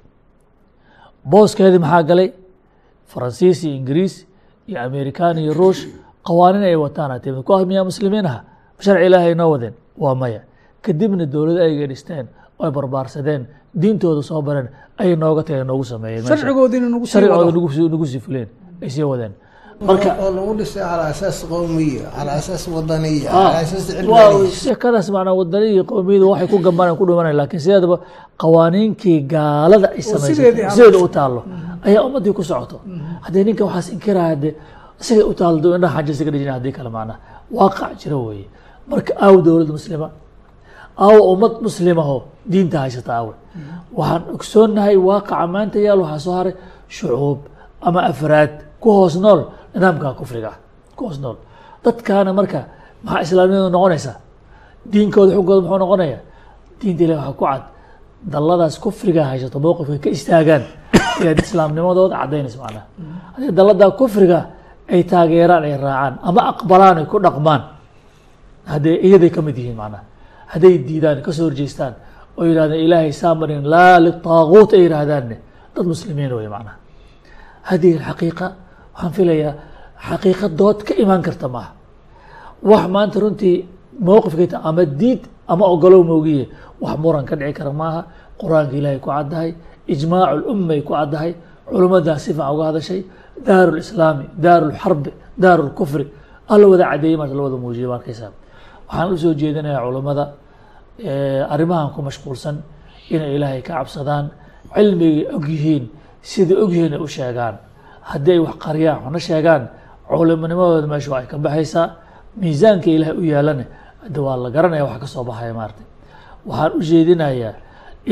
Booskeedii 1.31 1.79
maxaa 1.85 2.03
galay? 2.11 2.29
Faransiis 3.13 3.65
iyo 3.65 3.75
ingiriis 3.79 4.15
iyo 4.69 4.79
amerikaan 4.89 5.39
iyo 5.39 5.53
ruush 5.55 5.83
qawaanin 6.27 6.63
ay 6.63 6.77
wataan. 6.85 7.11
Ati 7.17 7.31
ku 7.47 7.53
ah 7.55 7.65
miyaa 7.71 7.85
muslimiin 7.85 8.27
aha? 8.27 8.41
Sharci 8.81 9.07
ilaahay 9.07 9.35
noo 9.35 9.51
wadeen? 9.55 9.75
Waa 9.99 10.15
maya. 10.15 10.41
Kadibna 10.83 11.27
dowlad 11.27 11.59
ayga 11.59 11.87
dhisteen 11.91 12.27
oy 12.59 12.71
barbaarsadeen 12.71 13.47
diintooda 13.81 14.23
soo 14.23 14.43
bareen 14.43 14.69
ayay 14.99 15.17
nooga 15.17 15.43
tageen 15.43 15.67
noogu 15.67 15.85
sameeyeen. 15.85 16.27
Sharcigooda 16.27 16.81
nagu 16.81 18.07
sii 18.07 18.21
fuleen 18.27 18.49
ay 18.83 18.91
sii 18.91 19.03
wadeen 19.13 19.33
marka 19.81 20.11
oo 20.23 20.31
lagu 20.37 20.53
dhisay 20.59 20.83
calaa 20.83 21.09
asaas 21.13 21.39
qowmiya 21.51 22.07
calaa 22.17 22.37
asaas 22.41 22.65
wadaniya 22.75 23.29
Ah, 23.29 23.33
calaa 23.33 23.61
asaas 23.61 23.87
waa 24.09 24.33
cilmiya 24.33 24.51
sheekadaas 24.63 25.09
macnaa 25.15 25.35
wadani 25.41 25.67
iyo 25.75 25.85
qowmiyadu 25.91 26.27
waxay 26.33 26.49
ku 26.53 26.57
gambanaan 26.67 26.97
ku 27.01 27.05
dhimanaya 27.09 27.35
laakiin 27.41 27.61
sideedaba 27.65 27.97
qawaaniinkii 28.43 29.19
gaalada 29.33 29.89
ay 29.93 30.01
ahayd. 30.01 30.73
sideeda 30.75 30.99
u 31.07 31.09
taallo 31.17 31.41
ayaa 31.87 32.03
ummaddii 32.09 32.33
ku 32.39 32.43
socoto. 32.51 32.77
Haddii 33.25 33.45
ninka 33.47 33.65
waxaas 33.69 33.89
inkiraya 33.95 34.37
dee 34.43 34.53
isagay 35.01 35.25
u 35.31 35.35
taallo 35.39 35.59
dee 35.63 35.73
indhaha 35.77 35.99
xaja 36.01 36.13
isaga 36.17 36.31
dhijina 36.35 36.53
haddii 36.57 36.73
kale 36.77 36.91
macnaa 36.97 37.19
waaqac 37.57 37.93
jira 38.01 38.17
weeye. 38.27 38.47
Marka 38.91 39.13
aaw 39.25 39.37
dowlad 39.47 39.69
muslima 39.77 40.09
aawo 41.05 41.21
ummad 41.33 41.53
muslimaho 41.67 42.17
diinta 42.51 42.79
haysata 42.85 43.13
aawe. 43.19 43.35
Waxaan 43.99 44.23
ogsoonnahay 44.35 44.97
waaqaca 45.09 45.47
maanta 45.55 45.79
yaal 45.87 46.01
waxaa 46.05 46.23
soo 46.25 46.35
haray 46.39 46.55
shucuub 46.97 47.39
ama 47.87 48.01
afraad 48.11 48.53
ku 48.81 48.89
hoos 48.97 49.15
nool 49.25 49.41
nidaamka 49.77 50.15
kufriga. 50.21 50.53
Ku 50.97 51.05
hoos 51.07 51.19
nool. 51.21 51.37
Dadkaana 51.85 52.33
marka 52.33 52.61
maxaa 53.05 53.23
islaamnimadu 53.27 53.69
noqonaysaa 53.77 54.17
diinkooda 54.93 55.33
xuggooda 55.37 55.61
muxuu 55.63 55.79
noqonayaa 55.85 56.23
diinta 56.81 57.03
ilahi 57.05 57.19
waxaa 57.21 57.37
ku 57.41 57.45
cad. 57.45 57.63
Dalladaas 58.33 58.77
kufriga 58.85 59.23
haysato 59.31 59.59
mowqifka 59.65 59.99
ka 60.05 60.09
istaagaan 60.17 60.65
ayaad 61.23 61.39
islaamnimadooda 61.47 62.15
caddaynaysa 62.21 62.59
macnaha 62.65 62.85
haddii 63.35 63.53
dalladaa 63.59 63.91
kufriga 64.01 64.39
ay 64.93 65.03
taageeraan 65.11 65.63
ay 65.69 65.77
raacaan 65.85 66.15
ama 66.29 66.41
aqbalaan 66.53 66.97
ay 67.01 67.07
ku 67.13 67.17
dhaqmaan 67.25 67.63
haddee 68.73 68.97
iyaday 69.07 69.31
ka 69.37 69.41
mid 69.47 69.57
yihiin 69.61 69.77
macnaha 69.83 70.03
hadday 70.53 70.75
diidaan 70.89 71.19
ka 71.27 71.31
soo 71.37 71.45
horjeestaan 71.49 71.95
oo 72.39 72.45
yidhahdeen 72.49 72.81
ilaahay 72.87 73.13
saa 73.13 73.35
marin 73.41 73.63
laa 73.75 73.97
litaaguut 74.07 74.71
ay 74.77 74.83
yidhaahdaanne 74.87 75.37
dad 75.75 75.87
muslimiin 75.93 76.33
wey 76.39 76.49
macnaha 76.55 76.77
hadihi 77.71 77.95
alxaqiiqa 77.99 78.47
waxaan 78.97 79.13
filayaa 79.17 79.55
xaqiiqa 80.09 80.49
dood 80.59 80.79
ka 80.87 80.95
imaan 81.03 81.23
karta 81.23 81.49
maaha. 81.49 81.71
Wax 82.63 82.85
maanta 82.89 83.21
runtii 83.21 83.57
mowqifkayta 84.01 84.57
ama 84.69 84.85
diid 84.85 85.23
ama 85.49 85.65
ogolow 85.75 86.03
moogiye 86.11 86.49
wax 86.81 86.97
muran 86.99 87.25
ka 87.29 87.37
dhici 87.37 87.53
kara 87.59 87.73
maaha. 87.73 88.01
Qur'aanka 88.41 88.75
ilaahay 88.77 89.01
ku 89.01 89.09
caddahay 89.11 89.51
ijmaacu 89.89 90.37
lummay 90.47 90.81
ku 90.83 90.93
caddahay 90.93 91.33
culummadaa 91.69 92.19
si 92.19 92.31
uga 92.33 92.65
hadashay 92.69 93.01
daaru 93.47 93.73
lislaami 93.77 94.25
daaru 94.45 94.67
lxarbi 94.73 95.11
daaru 95.43 95.63
lkufri 95.69 96.07
alla 96.49 96.67
wada 96.69 96.85
cadeeyey 96.91 97.17
maanta 97.17 97.35
la 97.35 97.43
wada 97.43 97.57
muujiyay 97.57 97.89
ma 97.89 97.97
arkaysaa 98.01 98.31
waxaan 98.89 99.13
u 99.13 99.17
soo 99.23 99.35
jeedinayaa 99.41 99.83
culummada 99.87 100.25
arrimahan 101.55 101.91
ku 101.95 102.01
mashquulsan 102.03 102.57
inay 103.11 103.37
ilaahay 103.37 103.63
ka 103.63 103.73
cabsadaan 103.79 104.31
cilmigay 104.75 105.27
og 105.37 105.45
yihiin 105.49 105.85
sidai 106.23 106.57
og 106.63 106.71
yihiin 106.75 106.93
ay 106.97 107.01
u 107.07 107.09
sheegaan 107.17 107.55
haddii 108.11 108.33
ay 108.37 108.41
wax 108.47 108.57
qariyaan 108.65 108.99
waxna 109.05 109.21
sheegaan 109.29 109.63
culimonimadooda 110.09 110.87
meesha 110.93 111.11
waa 111.13 111.21
ay 111.23 111.27
ka 111.33 111.37
baxaysaa 111.39 111.87
miisaanka 112.41 112.89
ilaahay 112.97 113.17
u 113.23 113.25
yaalana 113.33 113.65
hadde 114.03 114.19
waa 114.27 114.37
la 114.45 114.49
garanaya 114.55 114.85
wax 114.89 114.99
ka 115.03 115.07
soo 115.15 115.25
baxaya 115.25 115.55
maarata 115.59 115.83
waxaan 116.49 116.73
u 116.79 116.81
jeedinayaa 116.89 117.55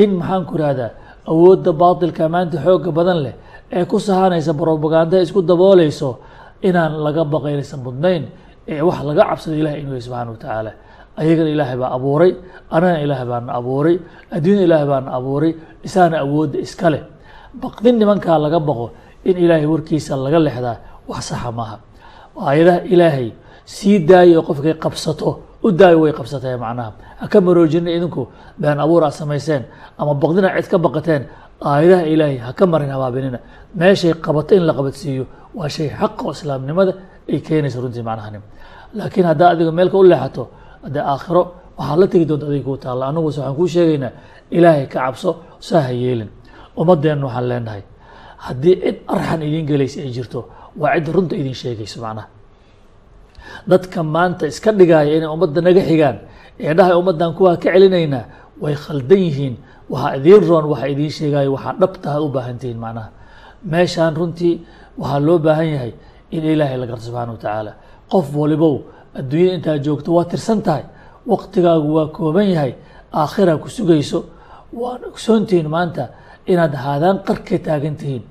in 0.03 0.11
maxaan 0.21 0.43
ku 0.49 0.55
ihahdaa 0.59 0.91
awoodda 1.31 1.71
baatilka 1.73 2.29
maanta 2.35 2.57
xooga 2.65 2.91
badan 2.99 3.19
leh 3.25 3.35
ee 3.77 3.85
ku 3.91 3.97
sahanaysa 4.01 4.53
brobaganda 4.61 5.17
isku 5.25 5.41
dabooleyso 5.43 6.11
inaan 6.69 6.93
laga 7.07 7.23
baqaynaysan 7.25 7.81
mudnayn 7.87 8.23
ee 8.73 8.81
wax 8.89 8.99
laga 9.09 9.23
cabsado 9.31 9.55
ilahay 9.61 9.81
inuu 9.83 9.95
yahy 9.97 10.05
subxana 10.07 10.31
wa 10.35 10.39
tacaala 10.43 10.71
ayagana 11.21 11.51
ilaahay 11.55 11.77
baa 11.83 11.91
abuuray 11.97 12.33
anagana 12.75 13.01
ilaahay 13.07 13.27
baana 13.33 13.51
abuuray 13.59 13.97
adduunyada 14.35 14.65
ilaahay 14.69 14.89
baana 14.93 15.09
abuuray 15.19 15.53
isaana 15.87 16.17
awoodda 16.25 16.59
iska 16.67 16.89
leh. 16.95 17.03
Baqdin 17.63 17.95
nimankaa 18.03 18.39
laga 18.45 18.59
baqo 18.69 18.87
in 19.29 19.37
ilaahay 19.45 19.67
warkiisa 19.73 20.17
laga 20.17 20.39
lexdaa 20.47 20.77
wax 21.09 21.23
saxa 21.31 21.51
maaha. 21.59 21.77
Aayadaha 22.47 22.81
ilaahay 22.95 23.29
sii 23.65 23.99
daayo 24.09 24.41
oo 24.41 24.47
qofkay 24.49 24.75
qabsato 24.85 25.29
u 25.65 25.69
daayo 25.73 26.01
way 26.05 26.13
qabsatee 26.13 26.57
macnaha. 26.65 26.91
Ha 27.21 27.25
ka 27.33 27.39
maroojina 27.41 27.91
idinku 27.97 28.23
been 28.59 28.79
abuur 28.85 29.03
aad 29.05 29.13
samayseen 29.21 29.63
ama 29.99 30.15
baqdina 30.15 30.49
cid 30.57 30.69
ka 30.73 30.79
baqateen 30.79 31.23
aayadaha 31.65 32.03
ilaahay 32.13 32.39
ha 32.45 32.53
ka 32.53 32.65
marin 32.67 32.91
habaabinina 32.91 33.39
meeshay 33.75 34.13
qabato 34.15 34.53
in 34.59 34.65
la 34.69 34.73
qabadsiiyo 34.79 35.25
waa 35.55 35.69
shay 35.69 35.89
xaqa 35.89 36.23
oo 36.27 36.33
islaamnimada 36.37 36.93
ay 37.31 37.39
keenaysa 37.47 37.81
runtii 37.81 38.03
macnahani 38.09 38.39
laakiin 38.95 39.27
haddaa 39.31 39.49
adiga 39.55 39.73
meelka 39.73 39.97
u 39.99 40.03
leexato 40.03 40.43
haddee 40.85 41.01
aakhiro 41.13 41.43
waxaad 41.79 41.99
la 42.03 42.07
tegi 42.13 42.25
doonta 42.29 42.47
adiga 42.51 42.65
kuu 42.69 42.77
taalla. 42.77 43.05
Anuguse 43.11 43.39
waxaan 43.41 43.57
kuu 43.57 43.69
sheegaynaa 43.75 44.13
ilaahay 44.51 44.87
ka 44.87 44.99
cabso 45.01 45.31
saa 45.61 45.81
ha 45.87 45.93
yeelin. 46.03 46.29
Ummadeenna 46.77 47.25
waxaan 47.27 47.47
leenahay 47.51 47.83
haddii 48.47 48.75
cid 48.85 48.97
arxan 49.15 49.41
idiin 49.49 49.67
gelaysa 49.71 49.99
ay 50.05 50.11
jirto 50.17 50.41
waa 50.81 50.95
cidda 50.97 51.11
runta 51.17 51.35
idin 51.41 51.55
sheegayso 51.63 51.97
macnaha 52.05 52.27
dadka 53.71 54.03
maanta 54.15 54.47
iska 54.53 54.71
dhigaya 54.79 55.11
inay 55.17 55.29
ummadda 55.35 55.61
naga 55.67 55.83
xigaan 55.89 56.17
ee 56.67 56.73
dhahay 56.79 56.95
ummaddan 57.01 57.31
kuwaa 57.37 57.57
ka 57.63 57.69
celinaynaa 57.75 58.25
way 58.63 58.75
khaldan 58.85 59.19
yihiin. 59.29 59.55
Waxaa 59.93 60.17
idiin 60.19 60.43
roon 60.49 60.65
waxa 60.73 60.87
idiin 60.95 61.11
sheegayo 61.19 61.51
waxaa 61.57 61.75
dhabtaha 61.83 62.19
u 62.25 62.29
baahan 62.35 62.57
tihiin 62.61 62.79
macnaha. 62.85 63.09
Meeshaan 63.73 64.15
runtii 64.19 64.55
waxaa 65.01 65.21
loo 65.27 65.39
baahan 65.47 65.69
yahay 65.75 65.93
in 66.37 66.43
ilaahay 66.53 66.79
la 66.83 66.87
garto 66.87 67.05
subxana 67.09 67.33
wa 67.37 67.39
tacaala. 67.45 67.73
Qof 68.13 68.27
walibow 68.41 68.77
adduunyada 69.19 69.55
intaa 69.59 69.79
joogto 69.85 70.11
waa 70.17 70.25
tirsan 70.31 70.61
tahay 70.67 70.85
waqtigaagu 71.33 71.89
waa 71.97 72.09
kooban 72.17 72.47
yahay 72.55 72.73
aakhira 73.21 73.57
ku 73.63 73.69
sugayso. 73.77 74.19
Waan 74.81 75.01
ogsoontihiin 75.11 75.69
maanta 75.77 76.09
inaad 76.53 76.75
haadaan 76.85 77.17
qarka 77.29 77.57
taagan 77.67 77.97
tihiin 78.01 78.23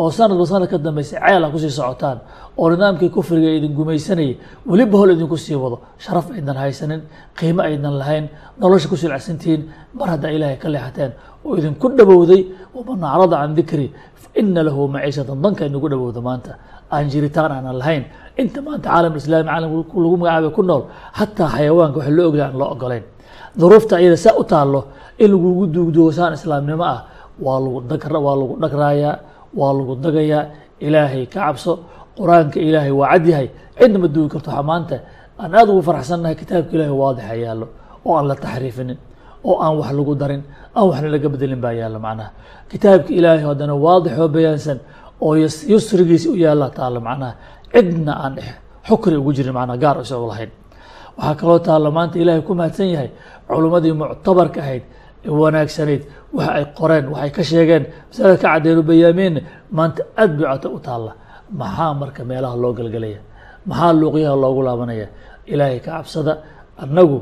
oo 0.00 0.10
sanadba 0.10 0.44
sanad 0.46 0.68
ka 0.72 0.78
dambaysa 0.78 1.16
ceel 1.24 1.44
a 1.44 1.48
ku 1.50 1.58
sii 1.58 1.70
socotaan. 1.78 2.18
Oo 2.58 2.66
nidaamkii 2.70 3.10
kufriga 3.16 3.50
idin 3.58 3.72
gumaysanayay 3.78 4.34
weliba 4.70 4.96
hol 5.00 5.10
idinku 5.14 5.36
sii 5.36 5.56
wado. 5.62 5.76
Sharaf 5.98 6.26
aydan 6.36 6.56
haysanin 6.62 7.00
qiimo 7.38 7.62
aydan 7.68 7.94
lahayn 8.00 8.24
nolosha 8.60 8.88
ku 8.88 8.96
silcsantihiin 8.96 9.62
mar 9.98 10.08
haddaa 10.14 10.30
ilaahay 10.36 10.58
ka 10.62 10.68
leexateen 10.74 11.12
oo 11.44 11.56
idinku 11.58 11.86
dhowowday 11.98 12.42
waman 12.74 13.02
acrada 13.04 13.36
can 13.42 13.52
dikri 13.58 13.86
ina 14.40 14.62
lahu 14.66 14.86
maciishatan 14.94 15.38
danka 15.42 15.62
inagu 15.66 15.88
dhowowda 15.92 16.20
maanta. 16.28 16.52
Aan 16.94 17.06
jiritaan 17.12 17.50
aanan 17.56 17.76
lahayn. 17.82 18.04
Inta 18.40 18.58
maanta 18.66 18.86
caalam 18.90 19.14
islaami 19.20 19.48
caalamka 19.50 19.96
lagu 20.04 20.16
magacaabay 20.22 20.52
ku 20.56 20.62
nool 20.62 20.82
xataa 21.18 21.48
xayawaanka 21.54 21.96
waxa 21.98 22.10
loo 22.16 22.26
oglahay 22.30 22.46
aan 22.50 22.56
loo 22.60 22.70
ogolayn 22.74 23.04
duruufta 23.58 23.94
iyada 24.02 24.16
saa 24.24 24.34
u 24.40 24.44
taallo 24.52 24.80
in 25.22 25.28
lagugu 25.32 25.64
duugduugo 25.74 26.12
saan 26.18 26.32
islaamnimo 26.38 26.84
ah 26.94 26.98
waa 27.44 27.58
lagu 27.64 27.80
dag 27.90 28.02
waa 29.58 29.72
lagu 29.78 29.94
dagayaa 30.04 30.44
ilaahay 30.86 31.26
ka 31.26 31.40
cabso 31.46 31.72
qur'aanka 32.18 32.58
ilaahay 32.68 32.90
waa 33.00 33.10
cad 33.12 33.26
yahay. 33.26 33.48
Cidna 33.78 33.98
ma 33.98 34.08
duugi 34.14 34.28
karto 34.32 34.50
waxaa 34.50 34.62
maanta. 34.70 34.96
Aan 35.40 35.52
aada 35.54 35.70
ugu 35.72 35.82
faraxsannahay 35.88 36.36
kitaabka 36.40 36.72
ilaahay 36.76 36.94
waadixa 37.02 37.34
yaallo 37.44 37.66
oo 38.06 38.12
aan 38.18 38.26
la 38.30 38.34
taxriifinin 38.44 38.98
oo 39.44 39.56
aan 39.64 39.74
wax 39.80 39.90
lagu 39.98 40.14
darin 40.20 40.42
aan 40.76 40.84
waxna 40.88 41.08
laga 41.14 41.28
bedelin 41.32 41.60
baa 41.64 41.72
yaallo 41.80 41.98
macnaha. 42.06 42.30
Kitaabka 42.70 43.10
ilaahay 43.18 43.44
haddana 43.48 43.74
waadix 43.84 44.12
oo 44.20 44.28
bayaansan 44.28 44.78
oo 45.24 45.32
yusrigiisa 45.72 46.28
u 46.30 46.36
yaalla 46.44 46.66
taalla 46.70 47.00
macnaha. 47.00 47.32
Cidna 47.72 48.12
aan 48.24 48.34
xukri 48.88 49.16
ugu 49.16 49.32
jirin 49.36 49.52
macnaha 49.58 49.76
gaar 49.82 49.96
isagoo 50.04 50.28
lahayn. 50.32 50.50
Waxaa 51.18 51.34
kaloo 51.40 51.58
taalla 51.58 51.88
maanta 51.90 52.16
ilaahay 52.22 52.42
ku 52.46 52.52
mahadsan 52.54 52.88
yahay 52.94 53.10
culummadii 53.48 53.92
muctabarka 54.00 54.60
ahayd 54.64 54.84
ee 55.24 55.28
wanaagsanayd 55.42 56.02
waxa 56.36 56.52
ay 56.58 56.64
qoreen 56.78 57.04
waxay 57.12 57.30
ka 57.36 57.42
sheegeen 57.50 57.84
masalada 58.10 58.36
ka 58.42 58.48
caddeenu 58.52 58.82
bayaameenna 58.88 59.40
maanta 59.76 60.02
aad 60.22 60.30
bay 60.38 60.46
cota 60.52 60.68
u 60.76 60.78
taalla 60.86 61.12
maxaa 61.60 61.92
marka 62.00 62.20
meelaha 62.30 62.56
loo 62.62 62.72
galgelaya 62.78 63.20
maxaa 63.68 63.92
luuqyaha 64.00 64.34
loogu 64.42 64.60
laabanaya? 64.66 65.06
Ilaahay 65.52 65.80
ka 65.84 65.90
cabsada 65.96 66.32
annagu 66.82 67.18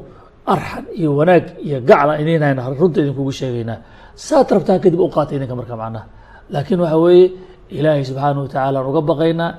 arxan 0.52 0.84
iyo 0.98 1.10
wanaag 1.18 1.44
iyo 1.66 1.78
gacla 1.88 2.12
ininayna 2.22 2.62
runta 2.80 2.98
idinkugu 3.02 3.32
sheegaynaa 3.40 3.78
saad 4.26 4.48
rabtaan 4.54 4.80
kadib 4.84 5.00
u 5.00 5.08
qaata 5.14 5.32
idinka 5.36 5.54
marka 5.60 5.74
macnaha. 5.82 6.04
Laakiin 6.52 6.80
waxa 6.84 6.98
weeye 7.04 7.26
ilaahay 7.78 8.04
subxaanahu 8.08 8.42
watacaala 8.46 8.76
aan 8.80 8.86
uga 8.90 9.00
baqaynaa 9.10 9.50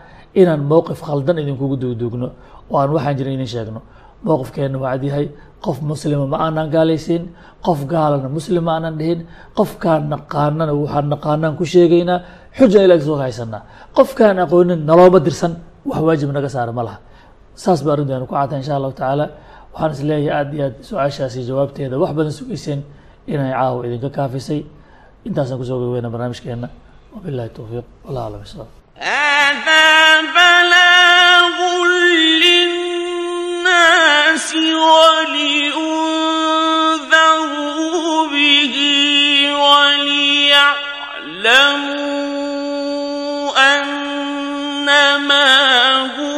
inaan 0.41 0.61
mowqif 0.71 0.99
khaldan 1.07 1.37
idinkugu 1.43 1.75
duugduugno 1.81 2.27
oo 2.71 2.77
aan 2.81 2.89
waxaan 2.95 3.15
jirin 3.17 3.33
idin 3.37 3.49
sheegno 3.53 3.79
mowqifkeena 4.25 4.77
waa 4.83 4.91
cadyahay 4.95 5.25
qof 5.65 5.77
muslima 5.91 6.25
ma 6.33 6.37
aanaan 6.45 6.69
gaalaysiin 6.75 7.23
qof 7.65 7.79
gaalana 7.93 8.27
muslim 8.37 8.63
ma 8.67 8.71
aanan 8.77 8.95
dhihin 8.99 9.19
qofkaan 9.57 10.01
naqaanana 10.13 10.73
waxaan 10.81 11.05
naqaanaan 11.13 11.53
ku 11.59 11.63
sheegaynaa 11.73 12.19
xuja 12.57 12.79
ilaga 12.87 13.03
soo 13.07 13.17
haysanaa 13.23 13.61
qofkaan 13.97 14.37
aqoonin 14.45 14.79
nalooma 14.89 15.19
dirsan 15.27 15.53
wax 15.89 15.99
waajib 16.07 16.29
naga 16.37 16.49
saara 16.55 16.71
ma 16.77 16.83
laha. 16.87 16.99
Saas 17.63 17.79
ba 17.85 17.89
arrintu 17.93 18.11
aynu 18.15 18.25
ku 18.31 18.35
cadta 18.39 18.55
insha 18.61 18.73
allahu 18.79 18.93
tacaala. 18.99 19.25
Waxaan 19.73 19.91
is 19.95 20.01
leeyahay 20.09 20.31
aad 20.39 20.49
iyo 20.55 20.63
aad 20.67 20.75
su'aashaasi 20.87 21.39
jawaabteeda. 21.49 21.95
Wax 22.03 22.11
badan 22.17 22.33
sugayseen 22.39 22.79
inay 23.33 23.51
caawa 23.59 23.79
idinka 23.87 24.09
kaafisay. 24.17 24.61
Intaasaan 25.27 25.57
ku 25.59 25.65
soo 25.69 25.77
gogeyna 25.81 26.09
barnaamijkeena 26.13 26.67
wabilahi 27.13 27.49
towfiiq 27.57 27.85
wallah 28.05 28.23
alam 28.29 28.41
للناس 33.69 34.55
ولينذروا 34.55 35.47
به 38.27 38.75
وليعلموا 39.53 40.39
أنما 43.77 45.47
هو 46.17 46.28